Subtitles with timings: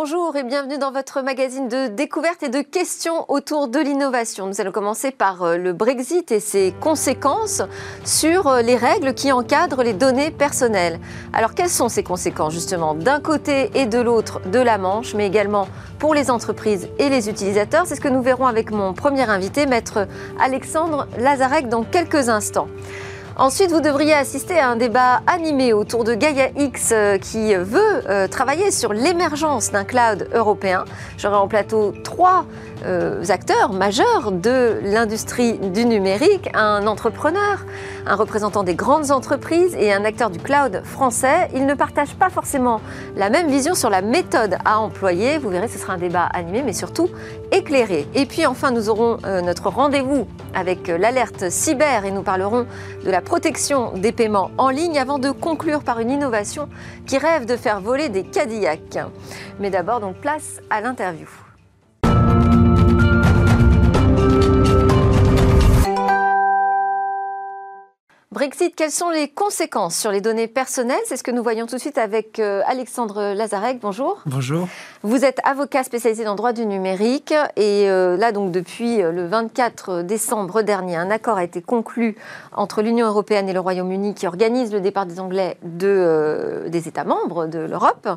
[0.00, 4.46] Bonjour et bienvenue dans votre magazine de découverte et de questions autour de l'innovation.
[4.46, 7.62] Nous allons commencer par euh, le Brexit et ses conséquences
[8.04, 11.00] sur euh, les règles qui encadrent les données personnelles.
[11.32, 15.26] Alors quelles sont ces conséquences justement d'un côté et de l'autre de la Manche, mais
[15.26, 15.66] également
[15.98, 17.86] pour les entreprises et les utilisateurs?
[17.86, 20.06] C'est ce que nous verrons avec mon premier invité, maître
[20.40, 22.68] Alexandre Lazarek, dans quelques instants.
[23.40, 28.02] Ensuite, vous devriez assister à un débat animé autour de Gaia X euh, qui veut
[28.08, 30.84] euh, travailler sur l'émergence d'un cloud européen.
[31.18, 32.46] J'aurai en plateau trois
[32.84, 37.64] euh, acteurs majeurs de l'industrie du numérique, un entrepreneur,
[38.06, 41.48] un représentant des grandes entreprises et un acteur du cloud français.
[41.54, 42.80] Ils ne partagent pas forcément
[43.14, 45.38] la même vision sur la méthode à employer.
[45.38, 47.08] Vous verrez, ce sera un débat animé, mais surtout
[47.50, 52.66] Et puis enfin, nous aurons euh, notre rendez-vous avec euh, l'alerte cyber et nous parlerons
[53.04, 56.68] de la protection des paiements en ligne avant de conclure par une innovation
[57.06, 58.98] qui rêve de faire voler des Cadillacs.
[59.60, 61.47] Mais d'abord, donc place à l'interview.
[68.38, 71.00] Brexit, quelles sont les conséquences sur les données personnelles?
[71.06, 73.80] C'est ce que nous voyons tout de suite avec euh, Alexandre Lazarek.
[73.80, 74.22] Bonjour.
[74.26, 74.68] Bonjour.
[75.02, 79.10] Vous êtes avocat spécialisé dans le droit du numérique et euh, là donc depuis euh,
[79.10, 82.14] le 24 décembre dernier, un accord a été conclu
[82.52, 87.02] entre l'Union européenne et le Royaume-Uni qui organise le départ des Anglais de, des États
[87.02, 88.08] membres de l'Europe.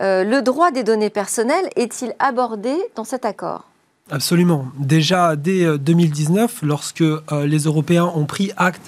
[0.00, 3.68] le droit des données personnelles est-il abordé dans cet accord?
[4.10, 4.66] Absolument.
[4.80, 8.82] Déjà dès 2019, lorsque les Européens ont pris acte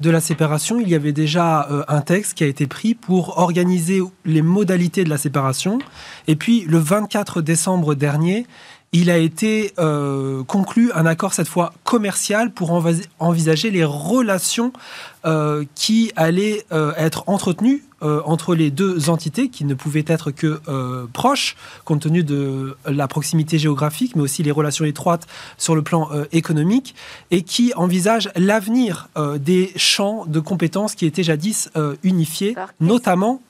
[0.00, 3.38] de la séparation, il y avait déjà euh, un texte qui a été pris pour
[3.38, 5.78] organiser les modalités de la séparation.
[6.26, 8.46] Et puis, le 24 décembre dernier,
[8.92, 12.70] il a été euh, conclu un accord cette fois commercial pour
[13.18, 14.72] envisager les relations
[15.24, 16.64] euh, qui allaient
[16.96, 20.60] être entretenues entre les deux entités qui ne pouvaient être que
[21.12, 25.26] proches compte tenu de la proximité géographique mais aussi les relations étroites
[25.58, 26.94] sur le plan économique
[27.30, 29.08] et qui envisagent l'avenir
[29.38, 31.70] des champs de compétences qui étaient jadis
[32.02, 33.40] unifiés, notamment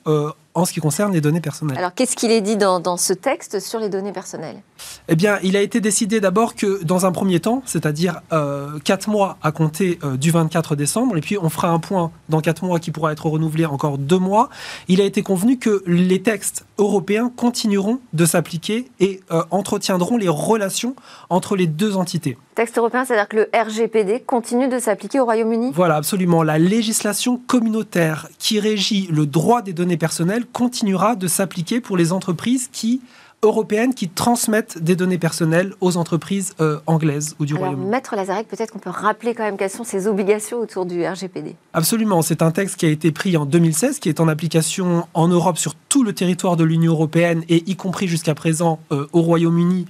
[0.55, 1.77] en ce qui concerne les données personnelles.
[1.77, 4.61] Alors, qu'est-ce qu'il est dit dans, ce texte sur les données personnelles?
[5.09, 9.09] Eh bien, il a été décidé d'abord que, dans un premier temps, c'est-à-dire euh, quatre
[9.09, 12.63] mois à compter euh, du 24 décembre, et puis on fera un point dans quatre
[12.63, 14.44] mois qui pourra être renouvelé encore deux mois,
[14.87, 20.27] il a été convenu que les textes européens continueront de s'appliquer et euh, entretiendront les
[20.27, 20.95] relations
[21.29, 22.37] entre les deux entités.
[22.55, 25.71] Texte européen, c'est-à-dire que le RGPD continue de s'appliquer au Royaume-Uni?
[25.73, 26.41] Voilà, absolument.
[26.41, 32.13] La législation communautaire qui régit le droit des données personnelles continuera de s'appliquer pour les
[32.13, 33.01] entreprises qui
[33.49, 37.89] européennes qui transmettent des données personnelles aux entreprises euh, anglaises ou du Royaume-Uni.
[37.89, 41.55] Maître Lazarek, peut-être qu'on peut rappeler quand même quelles sont ses obligations autour du RGPD.
[41.73, 45.27] Absolument, c'est un texte qui a été pris en 2016, qui est en application en
[45.27, 49.21] Europe sur tout le territoire de l'Union européenne et y compris jusqu'à présent euh, au
[49.21, 49.85] Royaume-Uni.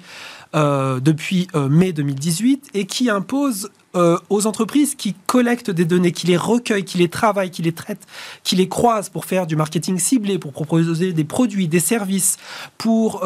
[0.54, 6.28] Euh, depuis mai 2018 et qui impose euh, aux entreprises qui collectent des données, qui
[6.28, 8.06] les recueillent, qui les travaillent, qui les traitent,
[8.44, 12.38] qui les croisent pour faire du marketing ciblé, pour proposer des produits, des services,
[12.78, 13.24] pour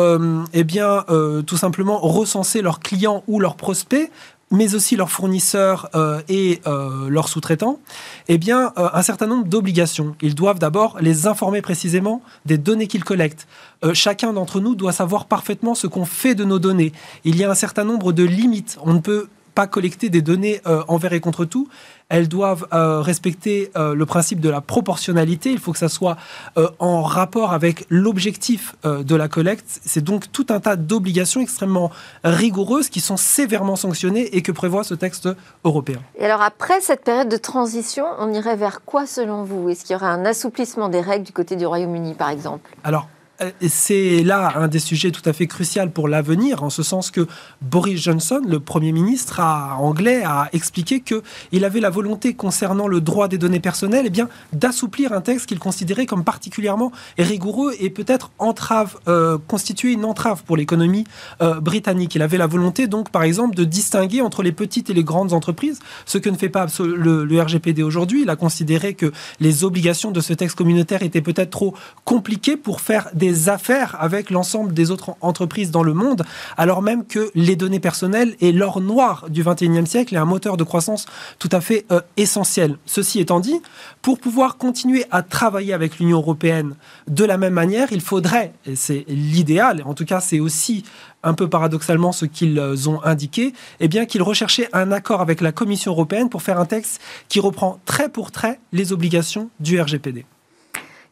[0.53, 1.05] eh bien,
[1.45, 4.09] tout simplement recenser leurs clients ou leurs prospects,
[4.51, 7.79] mais aussi leurs fournisseurs euh, et euh, leurs sous-traitants,
[8.27, 10.15] eh bien, euh, un certain nombre d'obligations.
[10.21, 13.47] Ils doivent d'abord les informer précisément des données qu'ils collectent.
[13.93, 16.91] chacun d'entre nous doit savoir parfaitement ce qu'on fait de nos données.
[17.23, 18.77] Il y a un certain nombre de limites.
[18.83, 21.67] On ne peut pas collecter des données envers et contre tout
[22.09, 25.51] elles doivent euh, respecter euh, le principe de la proportionnalité.
[25.51, 26.17] Il faut que ça soit
[26.57, 29.79] euh, en rapport avec l'objectif de la collecte.
[29.85, 31.91] C'est donc tout un tas d'obligations extrêmement
[32.23, 35.29] rigoureuses qui sont sévèrement sanctionnées et que prévoit ce texte
[35.63, 35.99] européen.
[36.17, 39.69] Et alors après cette période de transition, on irait vers quoi selon vous?
[39.69, 42.71] Est-ce qu'il y aura un assouplissement des règles du côté du Royaume-Uni par exemple?
[42.83, 43.18] Alors euh,
[43.67, 47.27] c'est là un des sujets tout à fait crucial pour l'avenir, en ce sens que
[47.61, 53.27] Boris Johnson, le Premier ministre anglais, a expliqué qu'il avait la volonté concernant le droit
[53.27, 58.97] des données personnelles eh d'assouplir un texte qu'il considérait comme particulièrement rigoureux et peut-être entrave,
[59.07, 61.05] euh, constituer une entrave pour l'économie
[61.41, 62.15] euh, britannique.
[62.15, 65.33] Il avait la volonté donc, par exemple, de distinguer entre les petites et les grandes
[65.33, 68.23] entreprises, ce que ne fait pas le RGPD aujourd'hui.
[68.23, 72.81] Il a considéré que les obligations de ce texte communautaire étaient peut-être trop compliquées pour
[72.81, 76.23] faire des affaires avec l'ensemble des autres entreprises dans le monde,
[76.57, 80.57] alors même que les données personnelles est l'or noir du 21e siècle et un moteur
[80.57, 81.05] de croissance
[81.37, 82.77] tout à fait euh, essentiel.
[82.85, 83.61] Ceci étant dit,
[84.01, 86.75] pour pouvoir continuer à travailler avec l'Union européenne
[87.07, 90.83] de la même manière, il faudrait, et c'est l'idéal, en tout cas c'est aussi
[91.23, 92.59] un peu paradoxalement ce qu'ils
[92.89, 96.65] ont indiqué, eh bien qu'ils recherchaient un accord avec la Commission européenne pour faire un
[96.65, 100.25] texte qui reprend trait pour trait les obligations du RGPD.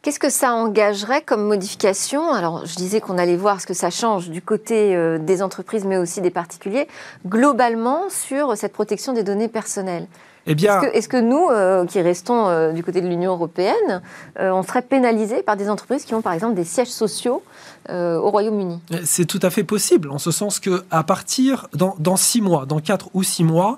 [0.01, 2.31] Qu'est-ce que ça engagerait comme modification?
[2.31, 5.85] Alors, je disais qu'on allait voir ce que ça change du côté euh, des entreprises,
[5.85, 6.87] mais aussi des particuliers,
[7.25, 10.07] globalement sur cette protection des données personnelles.
[10.49, 14.01] Eh bien, est-ce que, nous, euh, qui restons euh, du côté de l'Union européenne,
[14.39, 17.43] on serait pénalisés par des entreprises qui ont par exemple des sièges sociaux
[17.89, 18.79] au Royaume-Uni?
[19.03, 22.65] C'est tout à fait possible, en ce sens que à partir dans, dans six mois,
[22.65, 23.77] dans quatre ou six mois,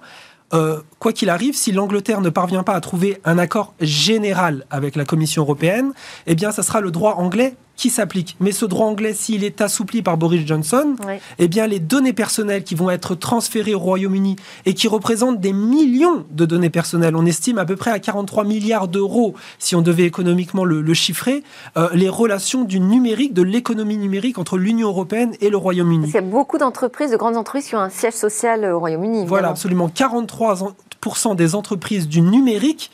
[0.54, 4.96] euh, quoi qu'il arrive, si l'Angleterre ne parvient pas à trouver un accord général avec
[4.96, 5.94] la Commission européenne,
[6.28, 8.36] eh bien, ça sera le droit anglais qui s'applique.
[8.42, 10.96] Mais ce droit anglais, s'il est assoupli par Boris Johnson,
[11.38, 14.36] eh bien, les données personnelles qui vont être transférées au Royaume-Uni
[14.66, 18.44] et qui représentent des millions de données personnelles, on estime à peu près à 43
[18.44, 21.42] milliards d'euros, si on devait économiquement le, chiffrer,
[21.78, 26.10] euh, les relations du numérique, de l'économie numérique entre l'Union européenne et le Royaume-Uni.
[26.10, 29.26] Il y a beaucoup d'entreprises, de grandes entreprises qui ont un siège social au Royaume-Uni.
[29.26, 29.88] Voilà, absolument.
[29.88, 32.92] 43% des entreprises du numérique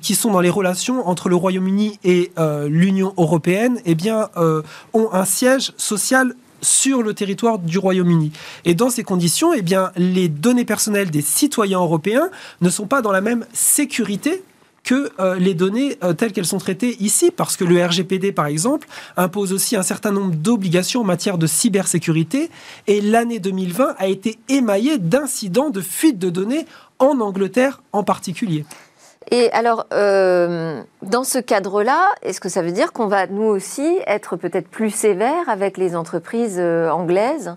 [0.00, 4.28] qui sont dans les relations entre le Royaume-Uni et euh, l'Union européenne, eh bien,
[4.92, 8.32] ont un siège social sur le territoire du Royaume-Uni.
[8.64, 12.30] Et dans ces conditions, eh bien, les données personnelles des citoyens européens
[12.60, 14.42] ne sont pas dans la même sécurité
[14.84, 18.86] que les données telles qu'elles sont traitées ici, parce que le RGPD, par exemple,
[19.16, 22.50] impose aussi un certain nombre d'obligations en matière de cybersécurité,
[22.86, 26.66] et l'année 2020 a été émaillée d'incidents de fuite de données
[27.04, 28.64] en Angleterre en particulier.
[29.30, 33.98] Et alors, euh, dans ce cadre-là, est-ce que ça veut dire qu'on va, nous aussi,
[34.06, 37.56] être peut-être plus sévère avec les entreprises euh, anglaises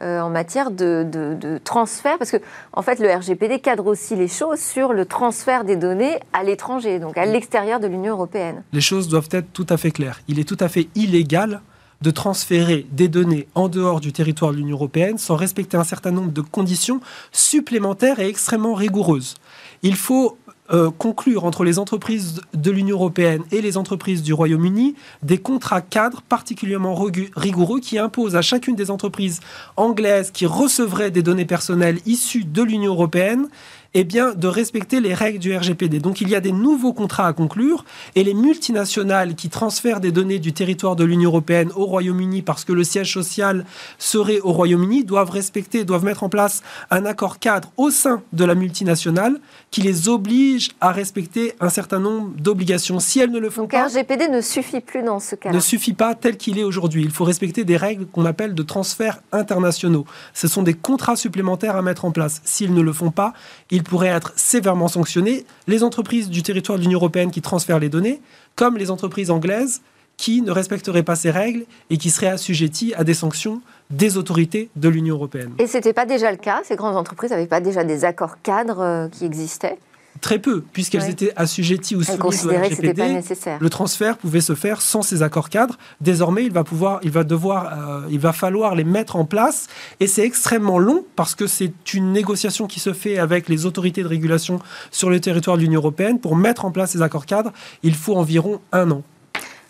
[0.00, 2.18] euh, en matière de, transfert?
[2.18, 2.36] Parce que,
[2.72, 7.00] en fait, le RGPD cadre aussi les choses sur le transfert des données à l'étranger,
[7.00, 8.62] donc à l'extérieur de l'Union européenne.
[8.72, 10.20] Les choses doivent être tout à fait claires.
[10.28, 11.62] Il est tout à fait illégal
[12.00, 16.10] de transférer des données en dehors du territoire de l'Union européenne sans respecter un certain
[16.10, 17.00] nombre de conditions
[17.32, 19.34] supplémentaires et extrêmement rigoureuses.
[19.82, 20.38] Il faut
[20.70, 25.80] euh, conclure entre les entreprises de l'Union européenne et les entreprises du Royaume-Uni des contrats
[25.80, 26.94] cadres particulièrement
[27.34, 29.40] rigoureux qui imposent à chacune des entreprises
[29.76, 33.48] anglaises qui recevraient des données personnelles issues de l'Union européenne
[33.94, 35.98] eh bien, de respecter les règles du RGPD.
[36.00, 40.12] Donc il y a des nouveaux contrats à conclure et les multinationales qui transfèrent des
[40.12, 43.64] données du territoire de l'Union européenne au Royaume-Uni parce que le siège social
[43.98, 48.44] serait au Royaume-Uni doivent respecter, doivent mettre en place un accord cadre au sein de
[48.44, 49.40] la multinationale
[49.70, 53.00] qui les oblige à respecter un certain nombre d'obligations.
[53.00, 53.82] Si elles ne le font Donc, pas...
[53.82, 55.54] Donc RGPD ne suffit plus dans ce cas-là.
[55.54, 57.02] Ne suffit pas tel qu'il est aujourd'hui.
[57.04, 60.04] Il faut respecter des règles qu'on appelle de transferts internationaux.
[60.34, 62.40] Ce sont des contrats supplémentaires à mettre en place.
[62.44, 63.32] S'ils ne le font pas,
[63.70, 65.44] ils pourraient être sévèrement sanctionnés.
[65.66, 68.20] Les entreprises du territoire de l'Union européenne qui transfèrent les données,
[68.56, 69.82] comme les entreprises anglaises
[70.16, 74.68] qui ne respecteraient pas ces règles et qui seraient assujetties à des sanctions des autorités
[74.76, 75.52] de l'Union européenne.
[75.58, 76.60] Et ce n'était pas déjà le cas?
[76.64, 79.78] Ces grandes entreprises n'avaient pas déjà des accords cadres euh, qui existaient?
[80.20, 83.20] Très peu, puisqu'elles étaient assujetties ou soumises au RGPD.
[83.60, 85.78] Le transfert pouvait se faire sans ces accords cadres.
[86.00, 89.68] Désormais, il va pouvoir, il va devoir, euh, il va falloir les mettre en place,
[90.00, 94.02] et c'est extrêmement long parce que c'est une négociation qui se fait avec les autorités
[94.02, 94.58] de régulation
[94.90, 97.52] sur le territoire de l'Union européenne pour mettre en place ces accords cadres.
[97.82, 99.02] Il faut environ un an.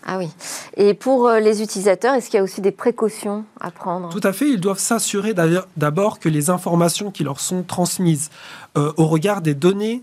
[0.05, 0.29] Ah oui.
[0.77, 4.09] Et pour euh, les utilisateurs, est-ce qu'il y a aussi des précautions à prendre?
[4.09, 4.49] Tout à fait.
[4.49, 5.35] Ils doivent s'assurer
[5.77, 8.31] d'abord que les informations qui leur sont transmises
[8.77, 10.01] euh, au regard des données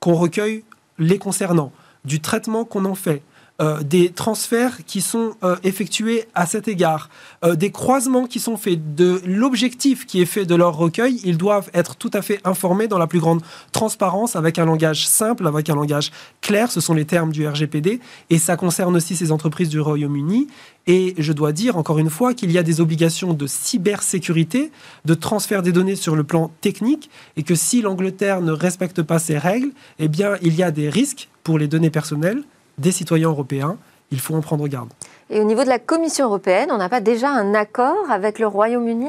[0.00, 0.64] qu'on recueille
[0.98, 1.72] les concernant,
[2.04, 3.22] du traitement qu'on en fait,
[3.58, 7.08] euh, des transferts qui sont euh, effectués à cet égard,
[7.42, 11.38] euh, des croisements qui sont faits, de l'objectif qui est fait de leur recueil, ils
[11.38, 13.40] doivent être tout à fait informés dans la plus grande
[13.72, 18.00] transparence, avec un langage simple, avec un langage clair, ce sont les termes du RGPD,
[18.28, 20.48] et ça concerne aussi ces entreprises du Royaume-Uni.
[20.86, 24.70] Et je dois dire encore une fois qu'il y a des obligations de cybersécurité,
[25.06, 27.08] de transfert des données sur le plan technique,
[27.38, 30.90] et que si l'Angleterre ne respecte pas ces règles, eh bien, il y a des
[30.90, 32.42] risques pour les données personnelles
[32.78, 33.76] des citoyens européens.
[34.12, 34.88] Il faut en prendre garde.
[35.30, 38.46] Et au niveau de la Commission européenne, on n'a pas déjà un accord avec le
[38.46, 39.08] Royaume-Uni?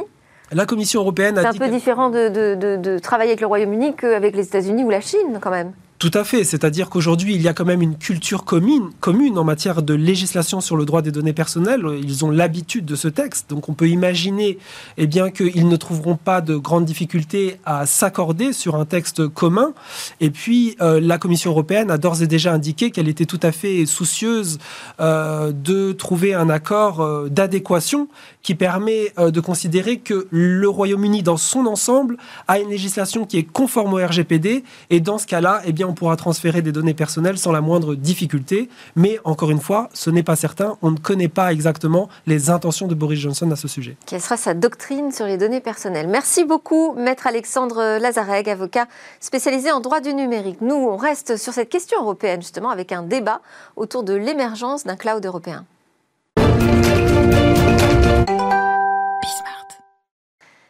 [0.51, 4.35] La Commission européenne a C'est un peu différent de, de travailler avec le Royaume-Uni qu'avec
[4.35, 5.73] les États-Unis ou la Chine, quand même.
[5.99, 8.91] Tout à fait, c'est-à-dire qu'aujourd'hui, il y a quand même une culture commune,
[9.35, 11.83] en matière de législation sur le droit des données personnelles.
[12.03, 14.59] Ils ont l'habitude de ce texte, donc on peut imaginer
[14.97, 19.73] eh bien, qu'ils ne trouveront pas de grandes difficultés à s'accorder sur un texte commun.
[20.21, 23.51] Et puis, euh, la Commission européenne a d'ores et déjà indiqué qu'elle était tout à
[23.51, 24.59] fait soucieuse
[24.99, 28.07] euh, de trouver un accord euh, d'adéquation
[28.43, 33.43] qui permet de considérer que le Royaume-Uni, dans son ensemble, a une législation qui est
[33.43, 34.63] conforme au RGPD.
[34.89, 37.95] Et dans ce cas-là, eh bien, client pourra transférer des données personnelles sans la moindre
[37.95, 38.69] difficulté.
[38.95, 40.77] Mais encore une fois, ce n'est pas certain.
[40.81, 43.97] On ne connaît pas exactement les intentions de Boris Johnson à ce sujet.
[44.05, 46.07] Quelle sera sa doctrine sur les données personnelles?
[46.07, 48.87] Merci beaucoup, maître Alexandre Lazareg, avocat
[49.19, 50.61] spécialisé en droit du numérique.
[50.61, 53.41] Nous, on reste sur cette question européenne, justement, avec un débat
[53.75, 55.65] autour de l'émergence d'un cloud européen.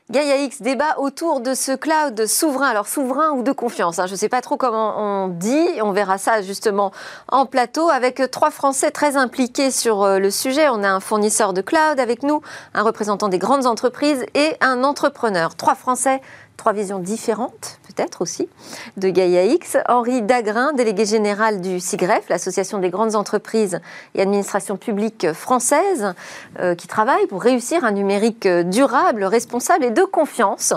[0.09, 2.67] Gaia X débat autour de ce cloud souverain.
[2.67, 4.07] Alors souverain ou de confiance, hein.
[4.07, 5.67] je ne sais pas trop comment on dit.
[5.81, 6.93] On verra ça justement
[7.27, 10.69] en plateau avec trois Français très impliqués sur euh, le sujet.
[10.69, 12.41] On a un fournisseur de cloud avec nous,
[12.73, 15.55] un représentant des grandes entreprises et un entrepreneur.
[15.55, 16.21] Trois Français
[16.57, 18.49] trois visions différentes, peut-être aussi,
[18.97, 19.77] de Gaia X.
[19.87, 23.79] Henri Dagrin, délégué général du SIGREF, l'Association des grandes entreprises
[24.15, 26.13] et administrations publiques françaises,
[26.59, 30.73] euh, qui travaille pour réussir un numérique durable, responsable et de confiance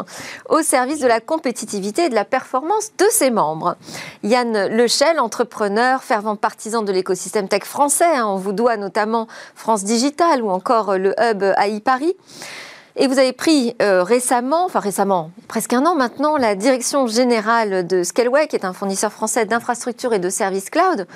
[0.48, 3.76] au service de la compétitivité et de la performance de ses membres.
[4.22, 8.04] Yann Lechel, entrepreneur, fervent partisan de l'écosystème tech français.
[8.04, 8.26] Hein.
[8.26, 12.14] on vous doit notamment France Digital ou encore le hub AI Paris.
[13.02, 17.86] Et vous avez pris euh, récemment, enfin récemment, presque un an maintenant, la direction générale
[17.86, 21.06] de Scaleway, qui est un fournisseur français d'infrastructures et de services cloud,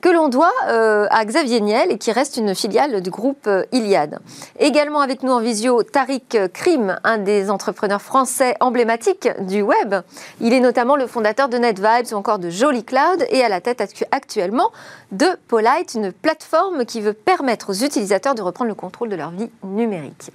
[0.00, 3.64] que l'on doit euh, à Xavier Niel et qui reste une filiale du groupe euh,
[3.72, 4.18] Iliad.
[4.58, 9.94] Également avec nous en visio, Tariq Krim, un des entrepreneurs français emblématiques du web.
[10.40, 13.60] Il est notamment le fondateur de NetVibes ou encore de Jolly Cloud et à la
[13.60, 14.70] tête actuellement
[15.12, 19.32] de Polite, une plateforme qui veut permettre aux utilisateurs de reprendre le contrôle de leur
[19.32, 20.30] vie numérique.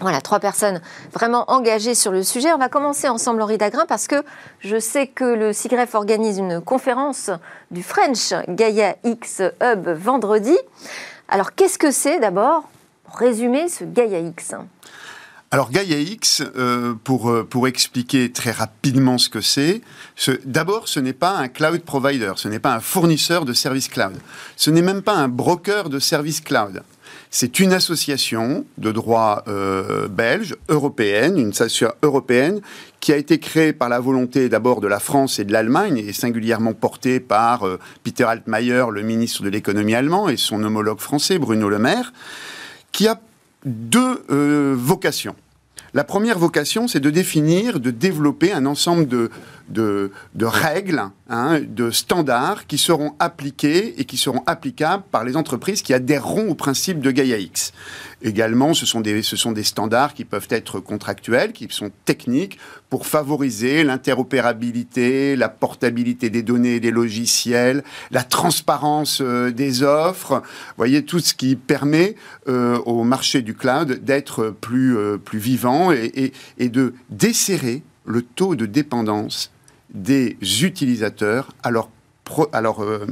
[0.00, 0.80] Voilà, trois personnes
[1.12, 2.52] vraiment engagées sur le sujet.
[2.52, 4.22] On va commencer ensemble, Henri Dagrin, parce que
[4.60, 7.30] je sais que le CIGREF organise une conférence
[7.72, 10.56] du French Gaia X Hub vendredi.
[11.28, 12.68] Alors, qu'est-ce que c'est d'abord
[13.12, 14.54] Résumer ce Gaia X?
[15.50, 19.80] Alors Gaia X, euh, pour, euh, pour expliquer très rapidement ce que c'est,
[20.44, 24.12] d'abord ce n'est pas un cloud provider, ce n'est pas un fournisseur de services cloud,
[24.56, 26.82] ce n'est même pas un broker de services cloud.
[27.30, 32.60] C'est une association de droit euh, belge, européenne, une association européenne
[33.00, 36.12] qui a été créée par la volonté d'abord de la France et de l'Allemagne, et
[36.12, 37.64] singulièrement portée par
[38.04, 42.12] Peter Altmaier, le ministre de l'économie allemand, et son homologue français, Bruno Le Maire,
[42.92, 43.18] qui a
[43.64, 45.34] deux euh, vocations.
[45.94, 49.30] La première vocation, c'est de définir, de développer un ensemble de,
[49.68, 50.10] de,
[50.40, 55.94] règles, hein, de standards qui seront appliqués et qui seront applicables par les entreprises qui
[55.94, 57.72] adhéreront au principe de Gaia X.
[58.20, 59.22] Également, ce sont, des,
[59.62, 62.58] standards qui peuvent être contractuels, qui sont techniques
[62.90, 70.42] pour favoriser l'interopérabilité, la portabilité des données et des logiciels, la transparence euh, des offres.
[70.76, 72.16] Voyez, tout ce qui permet
[72.48, 78.66] euh, au marché du cloud d'être plus, euh, vivant et de desserrer le taux de
[78.66, 79.52] dépendance
[79.90, 81.88] des utilisateurs à leurs
[82.82, 83.06] euh,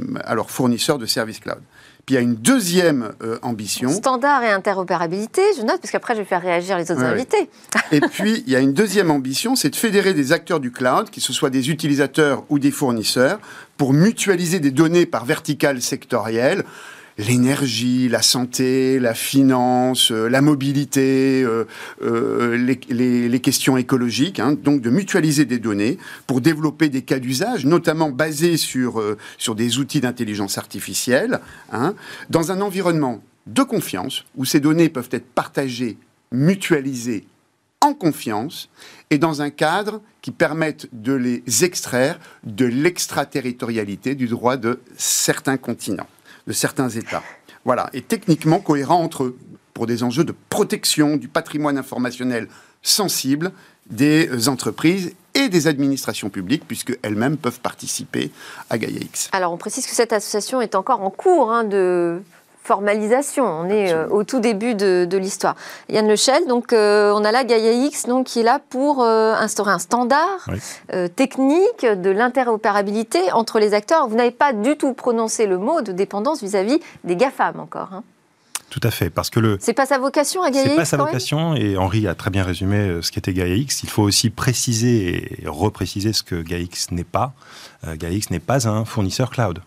[0.47, 1.61] fournisseurs de services cloud.
[2.05, 3.89] Puis il y a une deuxième euh, ambition.
[3.89, 7.49] Standard et interopérabilité, je note, parce qu'après je vais faire réagir les autres invités.
[7.91, 11.09] et puis il y a une deuxième ambition, c'est de fédérer des acteurs du cloud,
[11.09, 13.39] que ce soit des utilisateurs ou des fournisseurs,
[13.75, 16.63] pour mutualiser des données par verticale sectorielle
[17.17, 21.65] l'énergie, la santé, la finance, euh, la mobilité, euh,
[22.01, 22.55] euh,
[22.89, 28.09] les, questions écologiques, hein, donc de mutualiser des données pour développer des cas d'usage, notamment
[28.09, 29.01] basés sur,
[29.37, 31.39] sur des outils d'intelligence artificielle,
[31.71, 31.93] hein,
[32.29, 35.97] dans un environnement de confiance, où ces données peuvent être partagées,
[36.31, 37.25] mutualisées
[37.81, 38.69] en confiance,
[39.11, 45.57] et dans un cadre qui permette de les extraire de l'extraterritorialité du droit de certains
[45.57, 46.09] continents
[46.47, 47.23] de certains États.
[47.65, 49.37] Voilà, et techniquement cohérent entre eux,
[49.73, 52.47] pour des enjeux de protection du patrimoine informationnel
[52.81, 53.51] sensible
[53.89, 58.31] des entreprises et des administrations publiques, puisque elles-mêmes peuvent participer
[58.69, 59.29] à GaiaX.
[59.33, 62.21] Alors, on précise que cette association est encore en cours hein, de
[62.67, 63.45] formalisation.
[63.45, 65.55] On est euh, au tout début de, l'histoire.
[65.89, 69.33] Yann Lechel, donc euh, on a là Gaia X, donc qui est là pour euh,
[69.33, 70.47] instaurer un standard
[71.15, 74.07] technique de l'interopérabilité entre les acteurs.
[74.07, 77.89] Vous n'avez pas du tout prononcé le mot de dépendance vis-à-vis des GAFAM encore.
[77.93, 78.03] Hein.
[78.69, 79.57] Tout à fait, parce que le.
[79.61, 80.71] C'est pas sa vocation à Gaia X.
[80.71, 83.83] C'est pas sa vocation, et Henri a très bien résumé ce qu'était Gaia X.
[83.83, 87.31] Il faut aussi préciser et repréciser ce que Gaia X n'est pas.
[87.87, 89.61] Gaia X n'est pas un fournisseur cloud.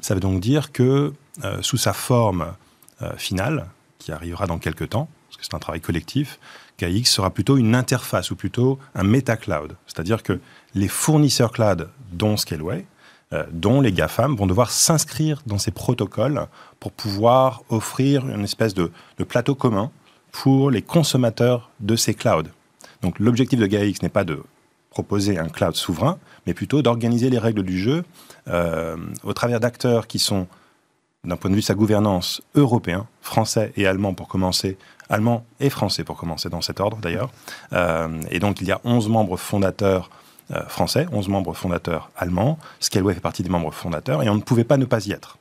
[0.00, 1.12] Ça veut donc dire que
[1.44, 2.54] euh, sous sa forme
[3.02, 3.66] euh, finale,
[3.98, 6.38] qui arrivera dans quelques temps, parce que c'est un travail collectif,
[6.78, 9.76] KX sera plutôt une interface ou plutôt un meta-cloud.
[9.86, 10.40] C'est-à-dire que
[10.74, 12.86] les fournisseurs cloud, dont Scaleway,
[13.32, 16.46] euh, dont les GAFAM, vont devoir s'inscrire dans ces protocoles
[16.78, 18.92] pour pouvoir offrir une espèce de,
[19.28, 19.90] plateau commun
[20.30, 22.50] pour les consommateurs de ces clouds.
[23.02, 24.42] Donc l'objectif de GAIX n'est pas de
[24.90, 28.04] proposer un cloud souverain, mais plutôt d'organiser les règles du jeu
[28.48, 30.46] euh, au travers d'acteurs qui sont,
[31.24, 35.70] d'un point de vue de sa gouvernance, européens, français et allemands pour commencer, allemands et
[35.70, 37.30] français pour commencer dans cet ordre d'ailleurs.
[37.72, 40.10] Euh, et donc il y a 11 membres fondateurs
[40.52, 44.42] euh, français, 11 membres fondateurs allemands, Scaleway fait partie des membres fondateurs, et on ne
[44.42, 45.38] pouvait pas ne pas y être.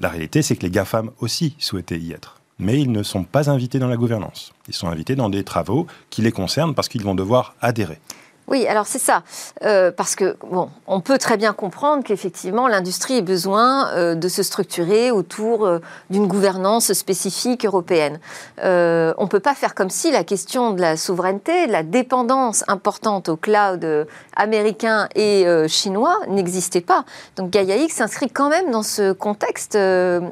[0.00, 3.50] La réalité, c'est que les GAFAM aussi souhaitaient y être mais ils ne sont pas
[3.50, 4.52] invités dans la gouvernance.
[4.66, 8.00] Ils sont invités dans des travaux qui les concernent parce qu'ils vont devoir adhérer.
[8.48, 9.22] Oui, alors c'est ça.
[9.62, 14.26] Euh, parce que, bon, on peut très bien comprendre qu'effectivement, l'industrie ait besoin euh, de
[14.28, 18.18] se structurer autour euh, d'une gouvernance spécifique européenne.
[18.62, 22.64] on ne peut pas faire comme si la question de la souveraineté, de la dépendance
[22.68, 27.04] importante au cloud américain et chinois n'existait pas.
[27.36, 29.76] Donc Gaia X s'inscrit quand même dans ce contexte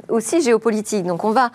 [0.09, 1.05] aussi géopolitique.
[1.05, 1.51] Donc on va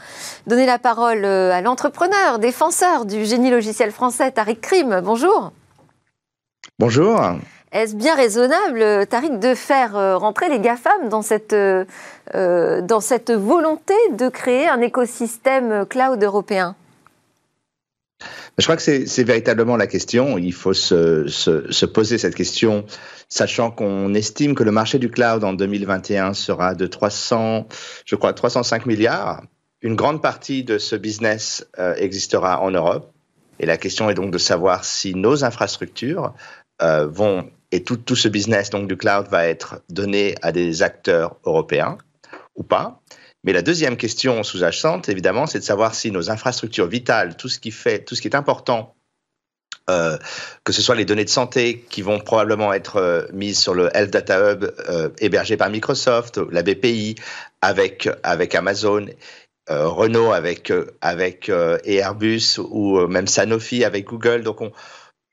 [0.48, 5.02] donner la parole à l'entrepreneur, défenseur du génie logiciel français, Tariq Krim.
[5.04, 5.52] Bonjour.
[6.82, 7.22] Bonjour.
[7.72, 11.86] Est-ce bien raisonnable, Tariq, de faire euh, rentrer les GAFAM dans cette, euh,
[12.34, 16.76] euh, dans cette volonté de créer un écosystème cloud européen?
[18.58, 20.40] Je crois que c'est véritablement la question.
[20.40, 22.84] Il faut se, se, poser cette question,
[23.30, 27.68] sachant qu'on estime que le marché du cloud en 2021 sera de 300,
[28.06, 29.44] je crois, 305 milliards.
[29.84, 33.14] Une grande partie de ce business existera en Europe.
[33.62, 36.34] Et la question est donc de savoir si nos infrastructures
[36.82, 41.38] euh, vont et tout, ce business donc du cloud va être donné à des acteurs
[41.46, 41.98] européens
[42.56, 43.02] ou pas.
[43.44, 47.60] Mais la deuxième question sous-jacente, évidemment, c'est de savoir si nos infrastructures vitales, tout ce
[47.60, 48.94] qui fait, tout ce qui est important,
[49.90, 50.18] euh,
[50.66, 53.90] que ce soit les données de santé qui vont probablement être euh, mises sur le
[53.96, 54.66] Health Data Hub
[55.20, 57.16] hébergé par Microsoft, la BPI
[57.62, 59.06] avec avec Amazon,
[59.70, 61.50] Renault avec avec
[61.86, 64.44] Airbus ou même Sanofi avec Google.
[64.44, 64.72] Donc on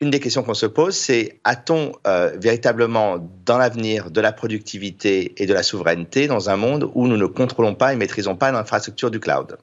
[0.00, 5.34] une des questions qu'on se pose, c'est a-t-on euh, véritablement dans l'avenir de la productivité
[5.42, 8.52] et de la souveraineté dans un monde où nous ne contrôlons pas et maîtrisons pas
[8.52, 9.58] l'infrastructure du cloud?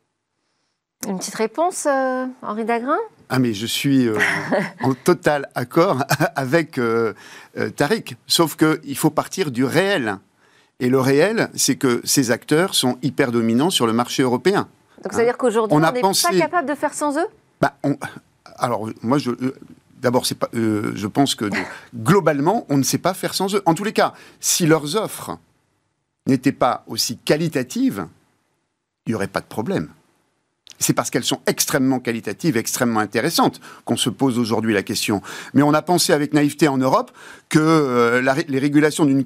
[1.08, 2.98] Une petite réponse, euh, Henri Dagrin?
[3.30, 4.18] Ah mais je suis euh,
[4.84, 6.04] en total accord
[6.36, 6.80] avec
[7.76, 10.18] Tariq, sauf qu'il faut partir du réel.
[10.82, 14.68] Et le réel, c'est que ces acteurs sont hyper dominants sur le marché européen.
[15.02, 17.28] Donc ça veut dire qu'aujourd'hui, on n'est pas capable de faire sans eux?
[17.62, 17.76] Bah,
[18.58, 19.32] Alors, moi, je,
[20.06, 21.46] D'abord, euh, je pense que
[21.96, 23.64] globalement, on ne sait pas faire sans eux.
[23.66, 25.40] En tous les cas, si leurs offres
[26.28, 28.06] n'étaient pas aussi qualitatives,
[29.08, 29.90] il n'y aurait pas de problème
[30.80, 35.22] c'est parce qu'elles sont extrêmement qualitatives, extrêmement intéressantes qu'on se pose aujourd'hui la question.
[35.54, 37.12] Mais on a pensé avec naïveté en Europe
[37.50, 39.24] que euh, les régulations d'une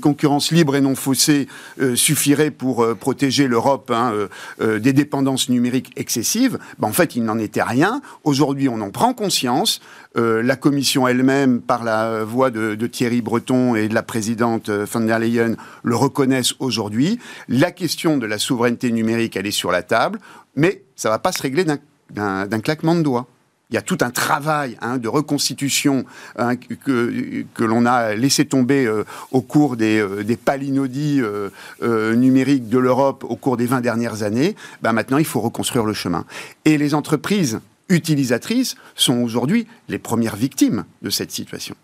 [0.00, 1.48] concurrence libre et non faussée
[1.80, 4.12] euh, suffiraient pour euh, protéger l'Europe hein,
[4.60, 6.58] des dépendances numériques excessives.
[6.78, 8.00] Ben, en fait, il n'en était rien.
[8.24, 9.80] Aujourd'hui, on en prend conscience.
[10.16, 15.00] la Commission elle-même, par la voix de, de, Thierry Breton et de la présidente von
[15.00, 17.18] der Leyen, le reconnaissent aujourd'hui.
[17.48, 20.18] La question de la souveraineté numérique, elle est sur la table
[20.56, 21.64] mais ça ne va pas se régler
[22.10, 23.26] d'un claquement de doigts.
[23.70, 26.04] Il y a tout un travail hein, de reconstitution
[26.36, 32.78] hein, que, l'on a laissé tomber euh, au cours des, euh, palinodies euh, numériques de
[32.78, 34.54] l'Europe au cours des 20 dernières années.
[34.82, 36.24] Ben maintenant, il faut reconstruire le chemin.
[36.64, 41.74] Et les entreprises utilisatrices sont aujourd'hui les premières victimes de cette situation.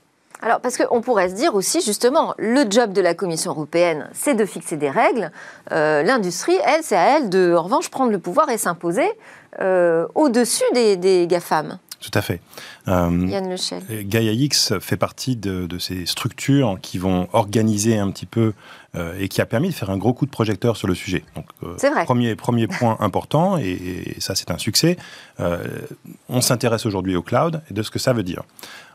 [0.42, 4.35] Alors, parce qu'on pourrait se dire aussi, justement, le job de la Commission européenne, c'est
[4.35, 5.31] de fixer des règles.
[5.72, 9.09] Euh, l'industrie, elle, c'est à elle de, en revanche, prendre le pouvoir et s'imposer
[9.61, 11.79] euh, au-dessus des, GAFAM.
[12.00, 12.40] Tout à fait.
[12.88, 13.83] Euh, Yann Lechel.
[14.05, 18.55] Gaia X fait partie de, ces structures qui vont organiser un petit peu
[19.18, 21.22] et qui a permis de faire un gros coup de projecteur sur le sujet.
[21.37, 21.44] Donc,
[21.76, 22.05] c'est vrai.
[22.05, 23.68] Premier, premier point important, et,
[24.16, 24.96] et ça c'est un succès,
[26.31, 28.42] on s'intéresse aujourd'hui au cloud et de ce que ça veut dire.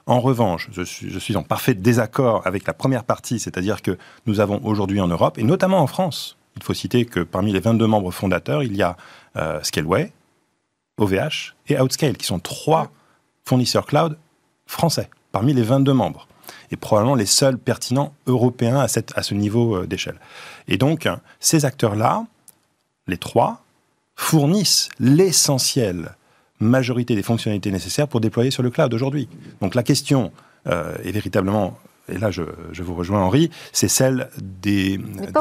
[0.08, 4.64] En revanche, je suis, en parfait désaccord avec la première partie, c'est-à-dire que nous avons
[4.64, 8.12] aujourd'hui en Europe, et notamment en France, il faut citer que parmi les 22 membres
[8.12, 8.98] fondateurs, il y a
[9.36, 10.12] euh, Scaleway,
[10.98, 12.92] OVH et Outscale, qui sont trois
[13.44, 14.18] fournisseurs cloud
[14.68, 16.28] français, parmi les 22 membres,
[16.70, 20.20] et probablement les seuls pertinents européens à, ce niveau euh, d'échelle.
[20.68, 22.26] Et donc, ces acteurs-là,
[23.08, 23.64] les trois,
[24.16, 26.16] fournissent l'essentiel
[26.60, 29.28] majorité des fonctionnalités nécessaires pour déployer sur le cloud aujourd'hui.
[29.62, 30.32] Donc la question
[30.68, 31.78] euh, est véritablement
[32.12, 32.44] et là je,
[32.82, 35.00] vous rejoins Henri, c'est celle des,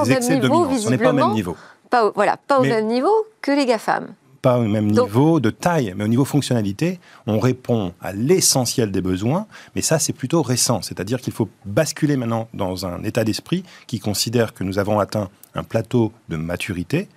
[0.09, 0.87] excès de dominance.
[0.87, 1.57] On n'est pas au même niveau.
[1.91, 4.15] Pas voilà, pas au même niveau que les GAFAM.
[4.43, 9.01] Pas au même niveau de taille, mais au niveau fonctionnalité, on répond à l'essentiel des
[9.01, 10.83] besoins, mais ça c'est plutôt récent.
[10.83, 15.31] C'est-à-dire qu'il faut basculer maintenant dans un état d'esprit qui considère que nous avons atteint
[15.55, 17.09] un plateau de maturité